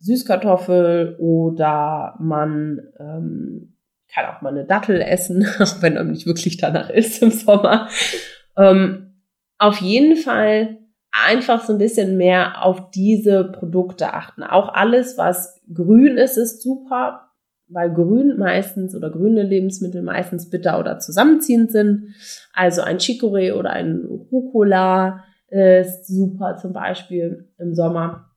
Süßkartoffel 0.00 1.16
oder 1.18 2.14
man 2.20 2.80
ähm, 2.98 3.76
kann 4.12 4.26
auch 4.26 4.40
mal 4.40 4.50
eine 4.50 4.64
Dattel 4.64 5.00
essen, 5.00 5.46
auch 5.58 5.82
wenn 5.82 5.96
einem 5.96 6.12
nicht 6.12 6.26
wirklich 6.26 6.56
danach 6.56 6.90
ist 6.90 7.22
im 7.22 7.30
Sommer. 7.30 7.88
Ähm, 8.56 9.22
auf 9.58 9.80
jeden 9.80 10.16
Fall 10.16 10.78
einfach 11.10 11.64
so 11.64 11.72
ein 11.72 11.78
bisschen 11.78 12.16
mehr 12.16 12.64
auf 12.64 12.90
diese 12.90 13.44
Produkte 13.44 14.12
achten. 14.14 14.42
Auch 14.42 14.72
alles, 14.72 15.18
was 15.18 15.60
grün 15.72 16.16
ist, 16.16 16.36
ist 16.36 16.62
super, 16.62 17.28
weil 17.68 17.92
grün 17.92 18.36
meistens 18.38 18.94
oder 18.94 19.10
grüne 19.10 19.42
Lebensmittel 19.42 20.02
meistens 20.02 20.48
bitter 20.48 20.78
oder 20.78 20.98
zusammenziehend 20.98 21.72
sind. 21.72 22.14
Also 22.52 22.82
ein 22.82 22.98
Chicorée 22.98 23.52
oder 23.52 23.70
ein 23.70 24.04
Rucola 24.30 25.24
ist 25.48 26.06
super 26.06 26.56
zum 26.56 26.72
Beispiel 26.72 27.48
im 27.58 27.74
Sommer. 27.74 28.27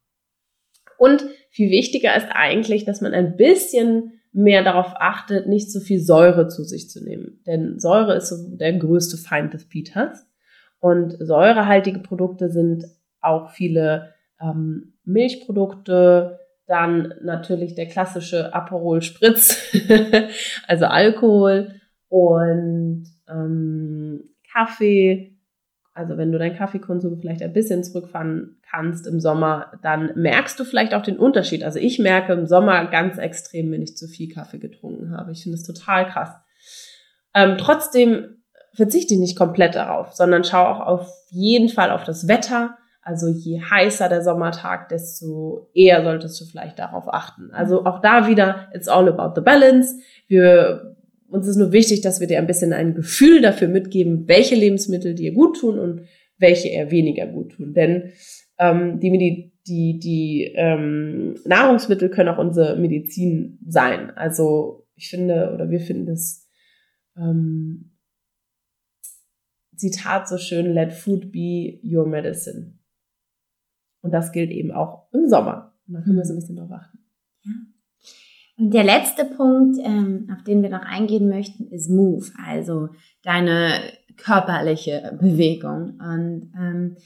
Und 1.02 1.26
viel 1.50 1.72
wichtiger 1.72 2.16
ist 2.16 2.28
eigentlich, 2.30 2.86
dass 2.86 3.02
man 3.02 3.16
ein 3.16 3.36
bisschen 3.36 4.22
mehr 4.34 4.64
darauf 4.64 4.94
achtet, 4.98 5.48
nicht 5.48 5.72
so 5.72 5.80
viel 5.80 6.00
Säure 6.00 6.48
zu 6.48 6.64
sich 6.64 6.92
zu 6.92 7.04
nehmen. 7.04 7.42
Denn 7.48 7.80
Säure 7.80 8.14
ist 8.14 8.30
so 8.30 8.56
der 8.56 8.74
größte 8.74 9.18
Feind 9.18 9.52
des 9.52 9.68
Peters. 9.68 10.28
Und 10.80 11.16
säurehaltige 11.20 12.02
Produkte 12.02 12.52
sind 12.52 12.86
auch 13.20 13.50
viele 13.50 14.14
ähm, 14.40 14.94
Milchprodukte, 15.04 16.40
dann 16.68 17.16
natürlich 17.24 17.74
der 17.74 17.88
klassische 17.88 18.54
Aperol 18.54 19.02
Spritz, 19.02 19.74
also 20.68 20.86
Alkohol 20.86 21.82
und 22.10 23.06
ähm, 23.28 24.30
Kaffee. 24.54 25.31
Also 25.94 26.18
wenn 26.18 26.32
du 26.32 26.40
deinen 26.40 26.56
Kaffeekonsum 26.56 27.20
vielleicht 27.20 27.42
ein 27.42 27.52
bisschen 27.52 27.84
zurückfahren 27.84 28.62
kannst 28.70 29.08
im 29.08 29.20
Sommer, 29.20 29.74
dann 29.82 30.12
merkst 30.16 30.58
du 30.60 30.64
vielleicht 30.64 30.94
auch 30.94 31.02
den 31.02 31.18
Unterschied. 31.18 31.64
Also 31.64 31.80
ich 31.80 32.00
merke 32.00 32.32
im 32.34 32.48
Sommer 32.48 32.86
ganz 32.86 33.18
extrem, 33.18 33.72
wenn 33.72 33.82
ich 33.82 33.98
zu 33.98 34.08
viel 34.08 34.34
Kaffee 34.34 34.60
getrunken 34.60 35.16
habe. 35.18 35.34
Ich 35.34 35.44
finde 35.44 35.58
es 35.58 35.64
total 35.64 36.08
krass. 36.08 36.30
Ähm, 37.34 37.58
trotzdem 37.58 38.38
verzichte 38.74 39.18
nicht 39.18 39.38
komplett 39.38 39.76
darauf, 39.76 40.14
sondern 40.14 40.46
schau 40.46 40.64
auch 40.66 40.80
auf 40.80 41.12
jeden 41.30 41.68
Fall 41.68 41.92
auf 41.92 42.06
das 42.06 42.28
Wetter. 42.30 42.78
Also 43.02 43.28
je 43.28 43.60
heißer 43.60 44.08
der 44.10 44.24
Sommertag, 44.24 44.90
desto 44.90 45.70
eher 45.74 46.04
solltest 46.04 46.40
du 46.40 46.46
vielleicht 46.46 46.80
darauf 46.80 47.12
achten. 47.14 47.52
Also 47.52 47.86
auch 47.86 48.00
da 48.00 48.28
wieder, 48.28 48.70
it's 48.74 48.88
all 48.88 49.10
about 49.10 49.34
the 49.36 49.44
balance. 49.44 49.96
Wir, 50.28 50.96
uns 51.32 51.48
ist 51.48 51.56
nur 51.56 51.72
wichtig, 51.72 52.02
dass 52.02 52.20
wir 52.20 52.28
dir 52.28 52.40
ein 52.40 52.48
bisschen 52.48 52.74
ein 52.74 52.94
Gefühl 52.94 53.42
dafür 53.42 53.68
mitgeben, 53.68 54.28
welche 54.28 54.56
Lebensmittel 54.56 55.16
dir 55.16 55.34
gut 55.34 55.60
tun 55.60 55.80
und 55.80 56.02
welche 56.38 56.70
eher 56.70 56.92
weniger 56.92 57.28
gut 57.28 57.54
tun. 57.54 57.74
Denn 57.74 58.12
ähm, 58.58 59.00
die, 59.00 59.52
die, 59.68 60.00
die 60.00 60.52
ähm, 60.56 61.36
Nahrungsmittel 61.46 62.10
können 62.10 62.30
auch 62.30 62.38
unsere 62.38 62.78
Medizin 62.78 63.60
sein. 63.66 64.12
Also 64.12 64.88
ich 64.96 65.10
finde, 65.10 65.52
oder 65.54 65.70
wir 65.70 65.80
finden 65.80 66.08
das 66.08 66.48
ähm, 67.16 67.92
Zitat 69.76 70.28
so 70.28 70.38
schön, 70.38 70.74
let 70.74 70.92
food 70.92 71.32
be 71.32 71.80
your 71.84 72.08
medicine. 72.08 72.78
Und 74.02 74.12
das 74.12 74.32
gilt 74.32 74.52
eben 74.52 74.72
auch 74.72 75.08
im 75.14 75.28
Sommer. 75.28 75.76
Und 75.88 75.94
da 75.94 76.02
können 76.02 76.18
wir 76.18 76.26
so 76.26 76.34
ein 76.34 76.40
bisschen 76.40 76.56
drauf 76.58 76.72
achten. 76.72 77.00
Ja. 77.44 77.52
Und 78.62 78.76
der 78.76 78.84
letzte 78.84 79.26
Punkt, 79.26 79.80
ähm, 79.84 80.30
auf 80.32 80.44
den 80.44 80.62
wir 80.62 80.70
noch 80.70 80.86
eingehen 80.86 81.28
möchten, 81.28 81.68
ist 81.72 81.90
Move, 81.90 82.28
also 82.46 82.90
deine 83.24 83.82
körperliche 84.18 85.18
Bewegung. 85.20 86.00
Und 86.00 86.54
ähm, 86.56 86.98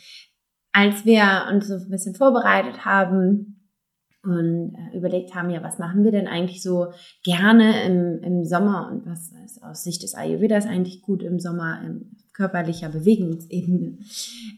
als 0.73 1.05
wir 1.05 1.45
uns 1.49 1.69
so 1.69 1.75
ein 1.75 1.89
bisschen 1.89 2.13
vorbereitet 2.13 2.83
haben, 2.83 3.54
und 4.25 4.75
äh, 4.75 4.97
überlegt 4.97 5.35
haben, 5.35 5.49
ja, 5.49 5.63
was 5.63 5.79
machen 5.79 6.03
wir 6.03 6.11
denn 6.11 6.27
eigentlich 6.27 6.61
so 6.61 6.87
gerne 7.23 7.85
im, 7.85 8.19
im 8.23 8.45
Sommer 8.45 8.89
und 8.91 9.05
was 9.05 9.31
ist 9.45 9.63
aus 9.63 9.83
Sicht 9.83 10.03
des 10.03 10.15
Ayurvedas 10.15 10.65
eigentlich 10.65 11.01
gut 11.01 11.23
im 11.23 11.39
Sommer, 11.39 11.79
im 11.85 12.15
körperlicher 12.33 12.89
Bewegungsebene. 12.89 13.97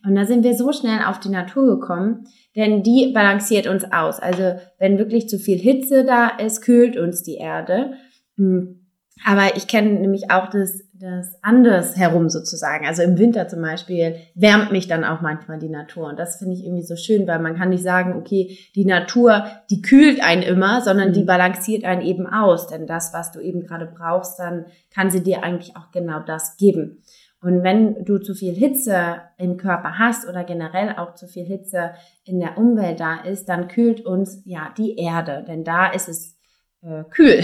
Und 0.06 0.15
da 0.15 0.25
sind 0.25 0.43
wir 0.43 0.56
so 0.56 0.71
schnell 0.71 0.99
auf 1.06 1.19
die 1.19 1.30
Natur 1.30 1.80
gekommen, 1.80 2.25
denn 2.56 2.82
die 2.82 3.12
balanciert 3.13 3.67
uns 3.67 3.84
aus. 3.91 4.19
Also 4.19 4.56
wenn 4.80 4.97
wirklich 4.97 5.30
zu 5.30 5.38
viel 5.38 5.60
Hitze 5.60 6.03
da 6.03 6.27
ist, 6.27 6.62
kühlt 6.62 6.97
uns 6.97 7.21
die 7.21 7.36
Erde. 7.36 7.93
Hm. 8.38 8.88
Aber 9.25 9.56
ich 9.56 9.67
kenne 9.67 9.93
nämlich 9.99 10.32
auch 10.32 10.49
das, 10.49 10.84
das 10.99 11.38
anders 11.41 11.95
herum 11.95 12.29
sozusagen. 12.29 12.86
Also 12.86 13.03
im 13.03 13.17
Winter 13.17 13.47
zum 13.47 13.62
Beispiel 13.62 14.15
wärmt 14.36 14.71
mich 14.71 14.88
dann 14.88 15.03
auch 15.03 15.21
manchmal 15.21 15.60
die 15.60 15.69
Natur. 15.69 16.07
Und 16.07 16.17
das 16.17 16.38
finde 16.38 16.53
ich 16.53 16.63
irgendwie 16.63 16.83
so 16.83 16.95
schön, 16.95 17.27
weil 17.27 17.39
man 17.39 17.55
kann 17.55 17.69
nicht 17.69 17.83
sagen, 17.83 18.13
okay, 18.17 18.57
die 18.75 18.86
Natur, 18.86 19.45
die 19.69 19.81
kühlt 19.81 20.23
einen 20.23 20.41
immer, 20.41 20.81
sondern 20.81 21.13
die 21.13 21.21
mhm. 21.21 21.27
balanciert 21.27 21.83
einen 21.83 22.01
eben 22.01 22.25
aus. 22.27 22.67
Denn 22.67 22.88
das, 22.88 23.13
was 23.13 23.31
du 23.31 23.39
eben 23.39 23.62
gerade 23.62 23.86
brauchst, 23.86 24.39
dann 24.39 24.65
kann 24.93 25.12
sie 25.12 25.23
dir 25.23 25.43
eigentlich 25.43 25.75
auch 25.75 25.91
genau 25.91 26.19
das 26.19 26.57
geben. 26.57 27.03
Und 27.41 27.63
wenn 27.63 28.03
du 28.03 28.17
zu 28.17 28.33
viel 28.33 28.55
Hitze 28.55 29.21
im 29.38 29.57
Körper 29.57 29.99
hast 29.99 30.27
oder 30.27 30.43
generell 30.43 30.95
auch 30.97 31.13
zu 31.13 31.27
viel 31.27 31.45
Hitze 31.45 31.91
in 32.23 32.39
der 32.39 32.57
Umwelt 32.57 32.99
da 32.99 33.21
ist, 33.21 33.47
dann 33.47 33.67
kühlt 33.67 34.05
uns 34.05 34.41
ja 34.45 34.73
die 34.75 34.97
Erde, 34.97 35.45
denn 35.47 35.63
da 35.63 35.91
ist 35.91 36.10
es 36.10 36.37
äh, 36.81 37.03
kühl. 37.09 37.43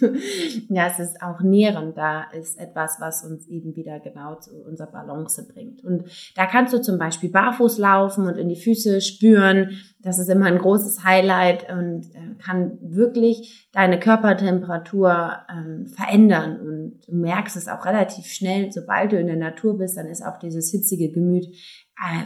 ja, 0.68 0.86
es 0.86 0.98
ist 0.98 1.22
auch 1.22 1.40
nährend. 1.40 1.96
Da 1.96 2.24
ist 2.32 2.58
etwas, 2.58 2.96
was 2.98 3.24
uns 3.24 3.46
eben 3.48 3.76
wieder 3.76 4.00
genau 4.00 4.36
zu 4.36 4.62
unserer 4.64 4.90
Balance 4.90 5.46
bringt. 5.52 5.84
Und 5.84 6.04
da 6.34 6.46
kannst 6.46 6.72
du 6.72 6.80
zum 6.80 6.98
Beispiel 6.98 7.30
barfuß 7.30 7.78
laufen 7.78 8.26
und 8.26 8.36
in 8.36 8.48
die 8.48 8.56
Füße 8.56 9.00
spüren. 9.00 9.70
Das 10.00 10.18
ist 10.18 10.28
immer 10.28 10.46
ein 10.46 10.58
großes 10.58 11.04
Highlight 11.04 11.70
und 11.70 12.06
äh, 12.14 12.34
kann 12.42 12.78
wirklich 12.80 13.68
deine 13.72 14.00
Körpertemperatur 14.00 15.38
ähm, 15.52 15.86
verändern. 15.86 16.60
Und 16.60 17.00
du 17.06 17.14
merkst 17.14 17.56
es 17.56 17.68
auch 17.68 17.84
relativ 17.84 18.26
schnell, 18.26 18.72
sobald 18.72 19.12
du 19.12 19.18
in 19.18 19.26
der 19.26 19.36
Natur 19.36 19.76
bist, 19.76 19.96
dann 19.96 20.06
ist 20.06 20.24
auch 20.24 20.38
dieses 20.38 20.70
hitzige 20.70 21.10
Gemüt 21.10 21.46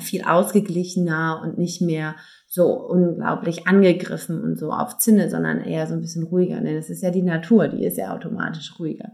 viel 0.00 0.22
ausgeglichener 0.22 1.40
und 1.42 1.58
nicht 1.58 1.80
mehr 1.80 2.16
so 2.46 2.66
unglaublich 2.72 3.66
angegriffen 3.66 4.40
und 4.40 4.58
so 4.58 4.70
auf 4.70 4.98
Zinne, 4.98 5.28
sondern 5.28 5.60
eher 5.60 5.86
so 5.86 5.94
ein 5.94 6.00
bisschen 6.00 6.22
ruhiger. 6.24 6.60
Denn 6.60 6.76
es 6.76 6.90
ist 6.90 7.02
ja 7.02 7.10
die 7.10 7.22
Natur, 7.22 7.68
die 7.68 7.84
ist 7.84 7.98
ja 7.98 8.14
automatisch 8.14 8.78
ruhiger. 8.78 9.12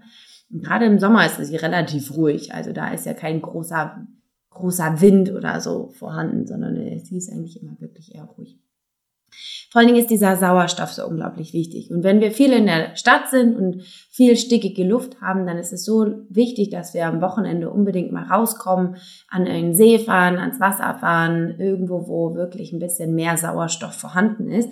Und 0.51 0.62
gerade 0.62 0.85
im 0.85 0.99
Sommer 0.99 1.25
ist 1.25 1.42
sie 1.42 1.57
relativ 1.57 2.14
ruhig. 2.16 2.53
Also 2.53 2.73
da 2.73 2.92
ist 2.92 3.07
ja 3.07 3.14
kein 3.14 3.40
großer, 3.40 4.07
großer 4.51 5.01
Wind 5.01 5.33
oder 5.33 5.61
so 5.61 5.88
vorhanden, 5.88 6.46
sondern 6.46 6.75
sie 6.99 7.16
ist 7.16 7.33
eigentlich 7.33 7.62
immer 7.62 7.81
wirklich 7.81 8.14
eher 8.14 8.25
ruhig. 8.25 8.59
Vor 9.71 9.81
allen 9.81 9.88
Dingen 9.88 10.01
ist 10.01 10.11
dieser 10.11 10.37
Sauerstoff 10.37 10.93
so 10.93 11.07
unglaublich 11.07 11.53
wichtig. 11.53 11.90
Und 11.90 12.03
wenn 12.03 12.21
wir 12.21 12.33
viel 12.33 12.53
in 12.53 12.66
der 12.66 12.97
Stadt 12.97 13.31
sind 13.31 13.57
und 13.57 13.83
viel 14.11 14.37
stickige 14.37 14.85
Luft 14.85 15.21
haben, 15.21 15.47
dann 15.47 15.59
ist 15.59 15.73
es 15.73 15.85
so 15.85 16.07
wichtig, 16.29 16.71
dass 16.71 16.93
wir 16.95 17.07
am 17.07 17.21
Wochenende 17.21 17.71
unbedingt 17.71 18.12
mal 18.12 18.25
rauskommen, 18.25 18.97
an 19.29 19.47
einen 19.47 19.75
See 19.75 19.99
fahren, 19.99 20.38
ans 20.38 20.59
Wasser 20.61 20.97
fahren, 20.99 21.55
irgendwo, 21.59 22.09
wo 22.09 22.35
wirklich 22.35 22.73
ein 22.73 22.81
bisschen 22.81 23.14
mehr 23.14 23.37
Sauerstoff 23.37 23.95
vorhanden 23.95 24.51
ist. 24.51 24.71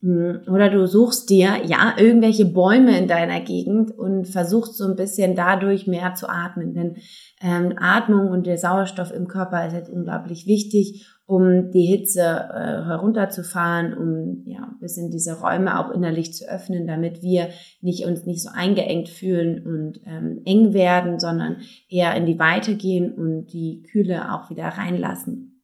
Hm, 0.00 0.42
oder 0.46 0.70
du 0.70 0.86
suchst 0.86 1.28
dir 1.28 1.64
ja 1.66 1.94
irgendwelche 1.96 2.44
Bäume 2.44 2.96
in 2.96 3.08
deiner 3.08 3.40
Gegend 3.40 3.90
und 3.90 4.26
versuchst 4.26 4.76
so 4.76 4.84
ein 4.84 4.96
bisschen 4.96 5.34
dadurch 5.34 5.86
mehr 5.86 6.14
zu 6.14 6.28
atmen. 6.28 6.72
Denn 6.72 6.96
ähm, 7.40 7.74
Atmung 7.78 8.30
und 8.30 8.46
der 8.46 8.58
Sauerstoff 8.58 9.12
im 9.12 9.26
Körper 9.26 9.66
ist 9.66 9.72
jetzt 9.74 9.90
unglaublich 9.90 10.46
wichtig 10.46 11.06
um 11.28 11.70
die 11.72 11.84
Hitze 11.84 12.22
äh, 12.22 12.86
herunterzufahren, 12.86 13.92
um 13.92 14.44
ja 14.46 14.60
ein 14.60 14.78
bisschen 14.80 15.10
diese 15.10 15.38
Räume 15.38 15.78
auch 15.78 15.90
innerlich 15.90 16.32
zu 16.32 16.48
öffnen, 16.48 16.86
damit 16.86 17.20
wir 17.20 17.50
nicht 17.82 18.06
uns 18.06 18.24
nicht 18.24 18.42
so 18.42 18.48
eingeengt 18.50 19.10
fühlen 19.10 19.62
und 19.62 20.00
ähm, 20.06 20.40
eng 20.46 20.72
werden, 20.72 21.20
sondern 21.20 21.58
eher 21.90 22.16
in 22.16 22.24
die 22.24 22.38
Weite 22.38 22.76
gehen 22.76 23.12
und 23.12 23.48
die 23.52 23.82
Kühle 23.82 24.32
auch 24.32 24.48
wieder 24.48 24.68
reinlassen. 24.68 25.62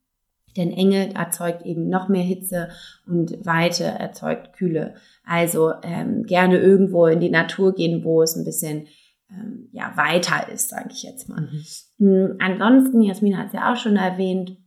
Denn 0.54 0.70
Enge 0.70 1.14
erzeugt 1.14 1.64
eben 1.64 1.88
noch 1.88 2.10
mehr 2.10 2.22
Hitze 2.22 2.68
und 3.06 3.46
Weite 3.46 3.84
erzeugt 3.84 4.52
Kühle. 4.52 4.96
Also 5.24 5.72
ähm, 5.82 6.24
gerne 6.24 6.58
irgendwo 6.58 7.06
in 7.06 7.20
die 7.20 7.30
Natur 7.30 7.74
gehen, 7.74 8.04
wo 8.04 8.20
es 8.20 8.36
ein 8.36 8.44
bisschen 8.44 8.88
ähm, 9.30 9.70
ja 9.72 9.96
weiter 9.96 10.52
ist, 10.52 10.68
sage 10.68 10.90
ich 10.92 11.04
jetzt 11.04 11.30
mal. 11.30 11.40
Mhm. 11.40 11.64
Hm, 12.00 12.36
ansonsten, 12.38 13.00
Jasmin 13.00 13.38
hat 13.38 13.46
es 13.46 13.54
ja 13.54 13.72
auch 13.72 13.76
schon 13.76 13.96
erwähnt, 13.96 14.58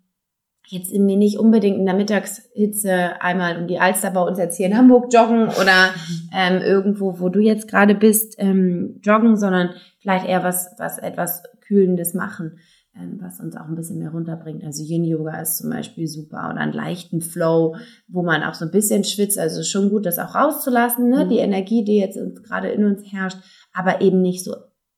jetzt 0.70 0.94
mir 0.94 1.18
nicht 1.18 1.40
unbedingt 1.40 1.78
in 1.78 1.86
der 1.86 1.96
Mittagshitze 1.96 3.22
einmal 3.22 3.58
um 3.58 3.68
die 3.68 3.80
Alster 3.80 4.12
bei 4.12 4.22
uns 4.22 4.38
jetzt 4.38 4.58
hier 4.58 4.68
in 4.68 4.78
Hamburg 4.78 5.12
joggen 5.14 5.48
oder 5.48 5.92
ähm, 6.34 6.62
irgendwo, 6.62 7.20
wo 7.20 7.30
du 7.30 7.40
jetzt 7.40 7.68
gerade 7.68 7.96
bist, 7.96 8.36
ähm, 8.38 9.00
joggen, 9.02 9.38
sondern 9.38 9.70
vielleicht 10.00 10.28
eher 10.28 10.44
was, 10.44 10.76
was 10.78 10.98
etwas 10.98 11.44
Kühlendes 11.62 12.14
machen, 12.14 12.58
ähm, 12.96 13.18
was 13.22 13.40
uns 13.40 13.56
auch 13.56 13.68
ein 13.68 13.76
bisschen 13.76 14.00
mehr 14.00 14.12
runterbringt. 14.12 14.64
Also 14.64 14.84
Yin 14.84 15.06
Yoga 15.06 15.40
ist 15.40 15.58
zum 15.58 15.70
Beispiel 15.70 16.08
super 16.08 16.50
oder 16.52 16.60
einen 16.60 16.74
leichten 16.74 17.22
Flow, 17.22 17.76
wo 18.08 18.24
man 18.24 18.44
auch 18.44 18.54
so 18.54 18.66
ein 18.66 18.72
bisschen 18.72 19.06
schwitzt. 19.06 19.40
Also 19.40 19.64
schon 19.64 19.90
gut, 19.90 20.06
das 20.06 20.20
auch 20.20 20.36
rauszulassen, 20.36 21.10
ne? 21.10 21.26
Mhm. 21.26 21.30
die 21.30 21.38
Energie, 21.38 21.86
die 21.86 21.98
jetzt 21.98 22.20
gerade 22.44 22.70
in 22.70 22.84
uns 22.84 23.04
herrscht, 23.12 23.38
aber 23.74 24.02
eben 24.02 24.22
nicht 24.22 24.44
so 24.44 24.56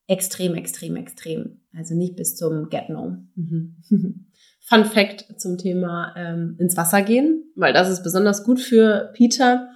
extrem, 0.07 0.55
extrem, 0.55 0.95
extrem. 0.95 1.61
Also 1.77 1.93
nicht 1.93 2.15
bis 2.15 2.35
zum 2.35 2.69
Get-No. 2.69 3.17
Mhm. 3.35 3.75
Fun 4.69 4.85
Fact 4.85 5.25
zum 5.41 5.57
Thema 5.57 6.13
ähm, 6.15 6.55
ins 6.59 6.77
Wasser 6.77 7.01
gehen, 7.01 7.51
weil 7.55 7.73
das 7.73 7.89
ist 7.89 8.03
besonders 8.03 8.43
gut 8.43 8.59
für 8.59 9.11
Peter. 9.15 9.69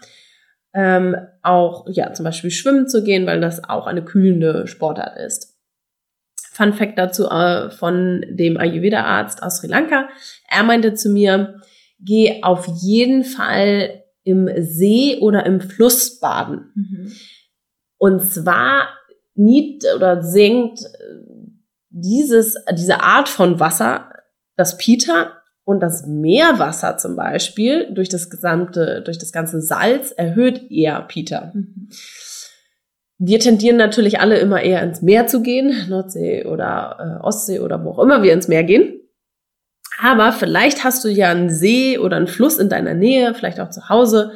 ähm, 0.74 1.16
auch 1.42 1.88
ja 1.90 2.14
zum 2.14 2.24
Beispiel 2.24 2.52
schwimmen 2.52 2.88
zu 2.88 3.04
gehen, 3.04 3.26
weil 3.28 3.40
das 3.40 3.64
auch 3.64 3.86
eine 3.86 4.04
kühlende 4.04 4.68
Sportart 4.68 5.18
ist. 5.18 5.56
Fun 6.52 6.74
Fact 6.74 6.98
dazu 6.98 7.28
äh, 7.28 7.70
von 7.72 8.24
dem 8.30 8.58
Ayurveda-Arzt 8.58 9.42
aus 9.42 9.58
Sri 9.58 9.68
Lanka. 9.68 10.08
Er 10.50 10.64
meinte 10.64 10.94
zu 10.94 11.10
mir, 11.10 11.62
geh 12.00 12.44
auf 12.44 12.68
jeden 12.68 13.24
Fall 13.24 14.04
im 14.24 14.50
See 14.58 15.18
oder 15.20 15.46
im 15.46 15.62
Fluss 15.62 16.20
baden. 16.20 16.72
Mhm. 16.76 17.12
Und 17.98 18.22
zwar 18.22 18.90
nied 19.36 19.84
oder 19.96 20.22
senkt 20.22 20.80
dieses, 21.90 22.56
diese 22.76 23.02
Art 23.02 23.30
von 23.30 23.60
Wasser, 23.60 24.13
das 24.56 24.78
Pita 24.78 25.32
und 25.66 25.80
das 25.80 26.06
Meerwasser 26.06 26.98
zum 26.98 27.16
Beispiel 27.16 27.94
durch 27.94 28.10
das 28.10 28.30
gesamte, 28.30 29.02
durch 29.04 29.18
das 29.18 29.32
ganze 29.32 29.62
Salz 29.62 30.12
erhöht 30.12 30.70
eher 30.70 31.02
Pita. 31.02 31.52
Mhm. 31.54 31.90
Wir 33.18 33.40
tendieren 33.40 33.78
natürlich 33.78 34.20
alle 34.20 34.38
immer 34.40 34.62
eher 34.62 34.84
ins 34.84 35.02
Meer 35.02 35.28
zu 35.28 35.42
gehen, 35.42 35.88
Nordsee 35.88 36.46
oder 36.46 37.20
äh, 37.22 37.24
Ostsee 37.24 37.60
oder 37.60 37.84
wo 37.84 37.92
auch 37.92 38.00
immer 38.00 38.22
wir 38.22 38.34
ins 38.34 38.50
Meer 38.50 38.64
gehen. 38.64 39.00
Aber 40.00 40.34
vielleicht 40.34 40.84
hast 40.84 41.06
du 41.06 41.08
ja 41.08 41.30
einen 41.30 41.50
See 41.50 41.98
oder 41.98 42.18
einen 42.18 42.28
Fluss 42.28 42.58
in 42.58 42.68
deiner 42.68 42.96
Nähe, 42.96 43.34
vielleicht 43.34 43.60
auch 43.60 43.70
zu 43.70 43.88
Hause, 43.88 44.34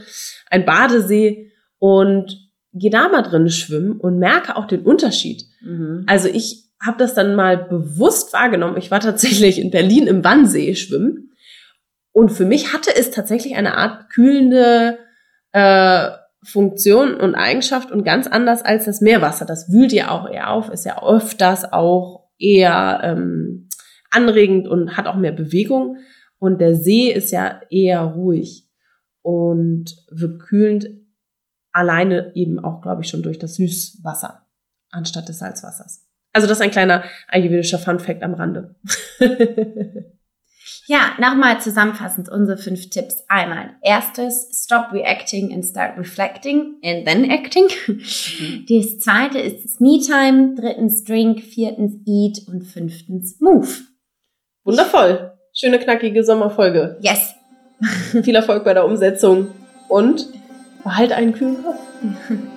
ein 0.50 0.66
Badesee 0.66 1.52
und 1.80 2.52
geh 2.74 2.90
da 2.90 3.10
mal 3.10 3.24
drin 3.24 3.50
schwimmen 3.50 4.00
und 4.00 4.20
merke 4.20 4.56
auch 4.56 4.68
den 4.68 4.84
Unterschied. 4.84 5.44
Mhm. 5.62 6.04
Also 6.08 6.30
ich 6.30 6.67
habe 6.86 6.98
das 6.98 7.14
dann 7.14 7.36
mal 7.36 7.58
bewusst 7.58 8.34
wahrgenommen. 8.34 8.78
Ich 8.78 8.92
war 8.92 9.00
tatsächlich 9.00 9.60
in 9.60 9.72
Berlin 9.72 10.08
im 10.08 10.24
Wannsee 10.24 10.76
schwimmen 10.76 11.32
und 12.12 12.30
für 12.30 12.46
mich 12.46 12.74
hatte 12.74 12.96
es 12.96 13.12
tatsächlich 13.12 13.56
eine 13.56 13.78
Art 13.78 14.10
kühlende 14.10 14.98
äh, 15.52 16.10
Funktion 16.44 17.16
und 17.16 17.36
Eigenschaft 17.36 17.92
und 17.92 18.04
ganz 18.04 18.26
anders 18.26 18.64
als 18.64 18.86
das 18.86 19.02
Meerwasser. 19.02 19.46
Das 19.46 19.72
wühlt 19.72 19.92
ja 19.92 20.10
auch 20.10 20.30
eher 20.30 20.50
auf, 20.50 20.70
ist 20.70 20.86
ja 20.86 21.04
öfters 21.04 21.72
auch 21.72 22.30
eher 22.40 23.02
ähm, 23.04 23.70
anregend 24.10 24.68
und 24.68 24.98
hat 24.98 25.08
auch 25.08 25.16
mehr 25.16 25.32
Bewegung. 25.32 25.98
Und 26.40 26.60
der 26.62 26.76
See 26.76 27.12
ist 27.12 27.32
ja 27.32 27.62
eher 27.70 28.02
ruhig 28.02 28.68
und 29.22 29.96
kühlend 30.40 30.90
alleine 31.72 32.32
eben 32.34 32.58
auch, 32.58 32.82
glaube 32.82 33.04
ich, 33.04 33.10
schon 33.10 33.24
durch 33.24 33.38
das 33.40 33.56
Süßwasser 33.56 34.48
anstatt 34.90 35.30
des 35.30 35.40
Salzwassers. 35.40 36.07
Also 36.34 36.48
das 36.48 36.58
ist 36.58 36.64
ein 36.64 36.72
kleiner 36.72 37.04
ayurvedischer 37.28 37.80
Fun-Fact 37.80 38.24
am 38.24 38.34
Rande. 38.34 38.76
Ja, 40.90 41.12
nochmal 41.20 41.60
zusammenfassend 41.60 42.30
unsere 42.30 42.58
fünf 42.58 42.90
Tipps. 42.90 43.26
Einmal, 43.28 43.72
erstes, 43.84 44.64
stop 44.64 44.94
reacting 44.94 45.54
and 45.54 45.66
start 45.66 45.98
reflecting 45.98 46.76
and 46.82 47.06
then 47.06 47.30
acting. 47.30 47.68
Mhm. 47.88 48.66
Das 48.70 49.00
zweite 49.00 49.40
ist 49.40 49.82
Me-Time. 49.82 50.56
Drittens, 50.56 51.04
drink. 51.04 51.42
Viertens, 51.42 51.96
eat. 52.06 52.48
Und 52.48 52.64
fünftens, 52.64 53.42
move. 53.42 53.68
Wundervoll. 54.64 55.34
Schöne, 55.54 55.78
knackige 55.78 56.24
Sommerfolge. 56.24 56.98
Yes. 57.02 57.34
Viel 58.24 58.36
Erfolg 58.36 58.64
bei 58.64 58.74
der 58.74 58.86
Umsetzung 58.86 59.50
und 59.90 60.26
behalt 60.84 61.12
einen 61.12 61.34
kühlen 61.34 61.64
Kopf. 61.64 61.80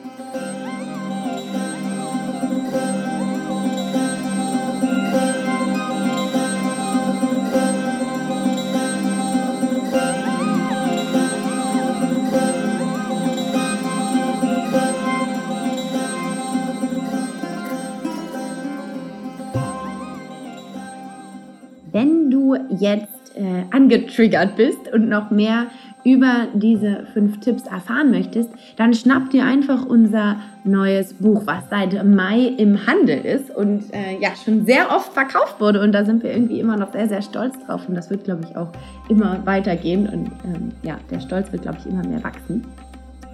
jetzt 22.71 23.37
äh, 23.37 23.65
angetriggert 23.71 24.57
bist 24.57 24.93
und 24.93 25.09
noch 25.09 25.31
mehr 25.31 25.67
über 26.05 26.47
diese 26.55 27.07
fünf 27.13 27.41
Tipps 27.41 27.67
erfahren 27.67 28.11
möchtest, 28.11 28.51
dann 28.77 28.95
schnapp 28.95 29.31
dir 29.31 29.45
einfach 29.45 29.85
unser 29.85 30.37
neues 30.65 31.15
Buch, 31.15 31.43
was 31.45 31.69
seit 31.69 32.05
Mai 32.05 32.55
im 32.57 32.87
Handel 32.87 33.19
ist 33.19 33.55
und 33.55 33.93
äh, 33.93 34.19
ja 34.21 34.31
schon 34.43 34.65
sehr 34.65 34.91
oft 34.95 35.13
verkauft 35.13 35.61
wurde. 35.61 35.81
Und 35.83 35.93
da 35.93 36.05
sind 36.05 36.23
wir 36.23 36.33
irgendwie 36.33 36.61
immer 36.61 36.77
noch 36.77 36.93
sehr, 36.93 37.09
sehr 37.09 37.23
stolz 37.23 37.55
drauf. 37.67 37.89
Und 37.89 37.95
das 37.95 38.11
wird, 38.11 38.25
glaube 38.25 38.43
ich, 38.49 38.57
auch 38.57 38.73
immer 39.09 39.45
weitergehen. 39.45 40.09
Und 40.09 40.31
ähm, 40.45 40.73
ja, 40.83 40.99
der 41.11 41.21
Stolz 41.21 41.53
wird, 41.53 41.63
glaube 41.63 41.79
ich, 41.81 41.87
immer 41.87 42.07
mehr 42.07 42.23
wachsen. 42.25 42.65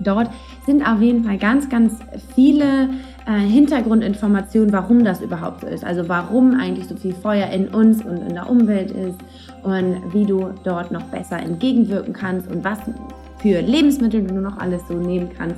Dort 0.00 0.30
sind 0.66 0.86
auf 0.86 1.00
jeden 1.00 1.24
Fall 1.24 1.38
ganz, 1.38 1.68
ganz 1.68 1.94
viele 2.34 2.90
äh, 3.26 3.38
Hintergrundinformationen, 3.38 4.72
warum 4.72 5.04
das 5.04 5.20
überhaupt 5.20 5.62
so 5.62 5.66
ist. 5.66 5.84
Also 5.84 6.08
warum 6.08 6.58
eigentlich 6.58 6.86
so 6.86 6.96
viel 6.96 7.14
Feuer 7.14 7.48
in 7.48 7.68
uns 7.68 8.04
und 8.04 8.18
in 8.18 8.34
der 8.34 8.48
Umwelt 8.48 8.90
ist 8.90 9.18
und 9.62 10.12
wie 10.12 10.24
du 10.24 10.50
dort 10.64 10.92
noch 10.92 11.02
besser 11.04 11.38
entgegenwirken 11.38 12.12
kannst 12.12 12.50
und 12.50 12.62
was 12.64 12.78
für 13.38 13.60
Lebensmittel 13.60 14.22
du 14.22 14.34
noch 14.34 14.58
alles 14.58 14.82
so 14.88 14.94
nehmen 14.94 15.30
kannst. 15.36 15.56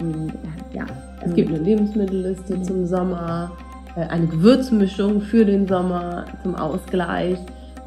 Äh, 0.00 0.76
ja, 0.76 0.86
es 1.24 1.34
gibt 1.34 1.50
eine 1.50 1.58
Lebensmittelliste 1.58 2.60
zum 2.62 2.86
Sommer, 2.86 3.52
äh, 3.96 4.06
eine 4.08 4.26
Gewürzmischung 4.26 5.20
für 5.20 5.44
den 5.44 5.66
Sommer 5.68 6.24
zum 6.42 6.54
Ausgleich 6.54 7.38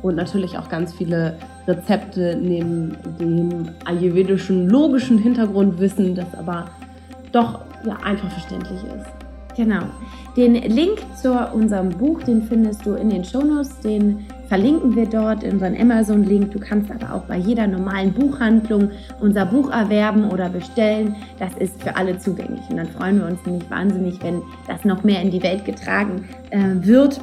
und 0.02 0.16
natürlich 0.16 0.58
auch 0.58 0.70
ganz 0.70 0.94
viele 0.94 1.38
Rezepte 1.68 2.38
neben 2.42 2.96
dem 3.20 3.70
ayurvedischen 3.86 4.70
logischen 4.70 5.18
Hintergrundwissen, 5.18 6.16
das 6.16 6.34
aber 6.38 6.66
doch 7.32 7.60
ja, 7.86 7.98
einfach 8.04 8.30
verständlich 8.32 8.80
ist. 8.84 9.18
Genau. 9.56 9.82
Den 10.36 10.54
Link 10.54 11.00
zu 11.16 11.34
unserem 11.52 11.90
Buch, 11.90 12.22
den 12.22 12.44
findest 12.44 12.86
du 12.86 12.94
in 12.94 13.10
den 13.10 13.26
Shownotes, 13.26 13.80
den 13.80 14.28
verlinken 14.48 14.96
wir 14.96 15.08
dort 15.08 15.44
in 15.44 15.54
unseren 15.54 15.76
Amazon-Link. 15.76 16.52
Du 16.52 16.60
kannst 16.60 16.92
aber 16.92 17.16
auch 17.16 17.24
bei 17.24 17.38
jeder 17.38 17.66
normalen 17.66 18.14
Buchhandlung 18.14 18.92
unser 19.20 19.48
Buch 19.48 19.72
erwerben 19.72 20.30
oder 20.30 20.48
bestellen. 20.50 21.16
Das 21.40 21.56
ist 21.58 21.82
für 21.82 21.96
alle 21.96 22.20
zugänglich. 22.20 22.62
Und 22.70 22.78
dann 22.78 22.88
freuen 22.88 23.20
wir 23.20 23.26
uns 23.26 23.44
nämlich 23.48 23.68
wahnsinnig, 23.72 24.22
wenn 24.22 24.44
das 24.68 24.86
noch 24.86 25.04
mehr 25.04 25.24
in 25.24 25.32
die 25.32 25.42
Welt 25.42 25.66
getragen 25.66 26.26
äh, 26.52 26.60
wird. 26.86 27.20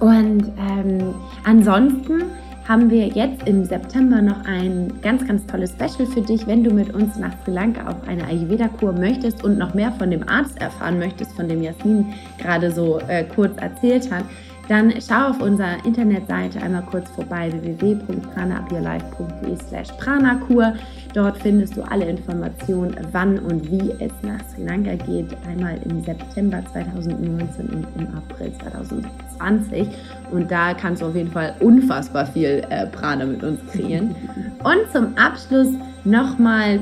Und 0.00 0.52
ähm, 0.58 1.14
ansonsten 1.44 2.24
haben 2.68 2.90
wir 2.90 3.06
jetzt 3.06 3.46
im 3.46 3.64
September 3.64 4.20
noch 4.20 4.44
ein 4.44 4.92
ganz, 5.00 5.26
ganz 5.26 5.46
tolles 5.46 5.70
Special 5.70 6.06
für 6.06 6.20
dich. 6.20 6.46
Wenn 6.46 6.62
du 6.64 6.72
mit 6.72 6.92
uns 6.92 7.16
nach 7.16 7.32
Sri 7.44 7.52
Lanka 7.52 7.88
auf 7.88 7.96
eine 8.08 8.24
Ayurveda-Kur 8.24 8.92
möchtest 8.92 9.44
und 9.44 9.56
noch 9.56 9.72
mehr 9.74 9.92
von 9.92 10.10
dem 10.10 10.28
Arzt 10.28 10.60
erfahren 10.60 10.98
möchtest, 10.98 11.32
von 11.36 11.48
dem 11.48 11.62
Jasmin 11.62 12.12
gerade 12.38 12.72
so 12.72 12.98
äh, 13.08 13.24
kurz 13.24 13.56
erzählt 13.58 14.10
hat, 14.10 14.24
dann 14.68 14.92
schau 15.00 15.30
auf 15.30 15.40
unserer 15.40 15.84
Internetseite 15.84 16.60
einmal 16.60 16.82
kurz 16.82 17.08
vorbei 17.10 17.52
www.pranaupyourlife.de 17.52 19.56
slash 19.68 19.92
pranakur. 19.98 20.74
Dort 21.16 21.38
findest 21.38 21.74
du 21.78 21.82
alle 21.82 22.04
Informationen, 22.04 22.94
wann 23.12 23.38
und 23.38 23.70
wie 23.70 23.90
es 24.04 24.12
nach 24.20 24.38
Sri 24.50 24.66
Lanka 24.66 24.96
geht. 24.96 25.28
Einmal 25.48 25.78
im 25.86 26.04
September 26.04 26.62
2019 26.74 27.68
und 27.70 27.86
im 27.98 28.06
April 28.14 28.52
2020. 28.60 29.88
Und 30.30 30.50
da 30.50 30.74
kannst 30.74 31.00
du 31.00 31.06
auf 31.06 31.16
jeden 31.16 31.32
Fall 31.32 31.54
unfassbar 31.60 32.26
viel 32.26 32.62
äh, 32.68 32.86
Prana 32.88 33.24
mit 33.24 33.42
uns 33.42 33.58
kreieren. 33.72 34.14
Und 34.62 34.92
zum 34.92 35.16
Abschluss 35.16 35.68
nochmal 36.04 36.80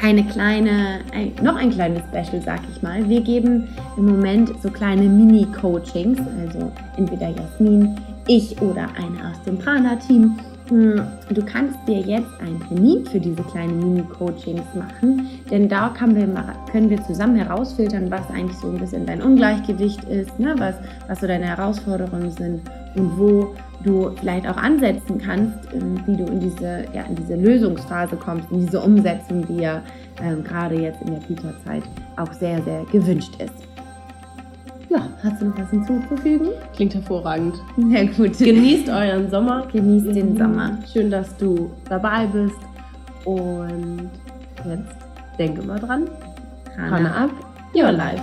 eine 0.00 0.24
kleine, 0.26 1.00
ein, 1.12 1.32
noch 1.42 1.56
ein 1.56 1.70
kleines 1.70 2.02
Special, 2.04 2.40
sag 2.44 2.60
ich 2.70 2.80
mal. 2.82 3.08
Wir 3.08 3.20
geben 3.20 3.66
im 3.96 4.06
Moment 4.06 4.52
so 4.62 4.70
kleine 4.70 5.02
Mini-Coachings, 5.02 6.20
also 6.40 6.70
entweder 6.96 7.30
Jasmin, 7.30 7.96
ich 8.28 8.62
oder 8.62 8.82
einer 8.96 9.30
aus 9.32 9.42
dem 9.44 9.58
Prana-Team. 9.58 10.38
Hm, 10.70 11.02
du 11.30 11.44
kannst 11.44 11.76
dir 11.88 11.98
jetzt 11.98 12.30
einen 12.40 12.60
Termin 12.68 13.04
für 13.04 13.18
diese 13.18 13.42
kleinen 13.42 13.80
Mini-Coachings 13.80 14.62
machen, 14.76 15.28
denn 15.50 15.68
da 15.68 15.88
können 15.88 16.14
wir, 16.14 16.54
können 16.70 16.88
wir 16.88 17.02
zusammen 17.02 17.34
herausfiltern, 17.34 18.08
was 18.08 18.30
eigentlich 18.30 18.56
so 18.58 18.68
ein 18.68 18.78
bisschen 18.78 19.04
dein 19.04 19.20
Ungleichgewicht 19.20 20.04
ist, 20.04 20.38
ne? 20.38 20.54
was, 20.58 20.76
was 21.08 21.20
so 21.20 21.26
deine 21.26 21.46
Herausforderungen 21.46 22.30
sind 22.30 22.60
und 22.94 23.18
wo 23.18 23.52
du 23.82 24.12
vielleicht 24.20 24.46
auch 24.46 24.56
ansetzen 24.56 25.18
kannst, 25.18 25.58
ähm, 25.74 26.00
wie 26.06 26.16
du 26.16 26.24
in 26.26 26.38
diese, 26.38 26.84
ja, 26.94 27.02
in 27.02 27.16
diese 27.16 27.34
Lösungsphase 27.34 28.14
kommst, 28.14 28.48
in 28.52 28.60
diese 28.60 28.80
Umsetzung, 28.80 29.44
die 29.48 29.62
ja 29.62 29.82
ähm, 30.22 30.44
gerade 30.44 30.76
jetzt 30.76 31.00
in 31.02 31.10
der 31.10 31.20
Kita-Zeit 31.20 31.82
auch 32.16 32.32
sehr, 32.32 32.62
sehr 32.62 32.84
gewünscht 32.92 33.32
ist. 33.42 33.69
Ja, 34.90 35.08
hast 35.22 35.40
du 35.40 35.46
noch 35.46 35.56
was 35.56 35.70
hinzuzufügen? 35.70 36.48
Klingt 36.74 36.94
hervorragend. 36.94 37.54
Sehr 37.76 38.06
gut. 38.06 38.36
Genießt 38.38 38.88
euren 38.88 39.30
Sommer. 39.30 39.68
Genießt 39.72 40.16
den 40.16 40.36
Sommer. 40.36 40.78
Schön, 40.92 41.12
dass 41.12 41.36
du 41.36 41.70
dabei 41.88 42.26
bist. 42.26 42.56
Und 43.24 44.10
jetzt 44.66 44.96
denke 45.38 45.62
mal 45.62 45.78
dran. 45.78 46.08
Hanna 46.76 47.24
ab, 47.24 47.30
your 47.72 47.92
life. 47.92 48.22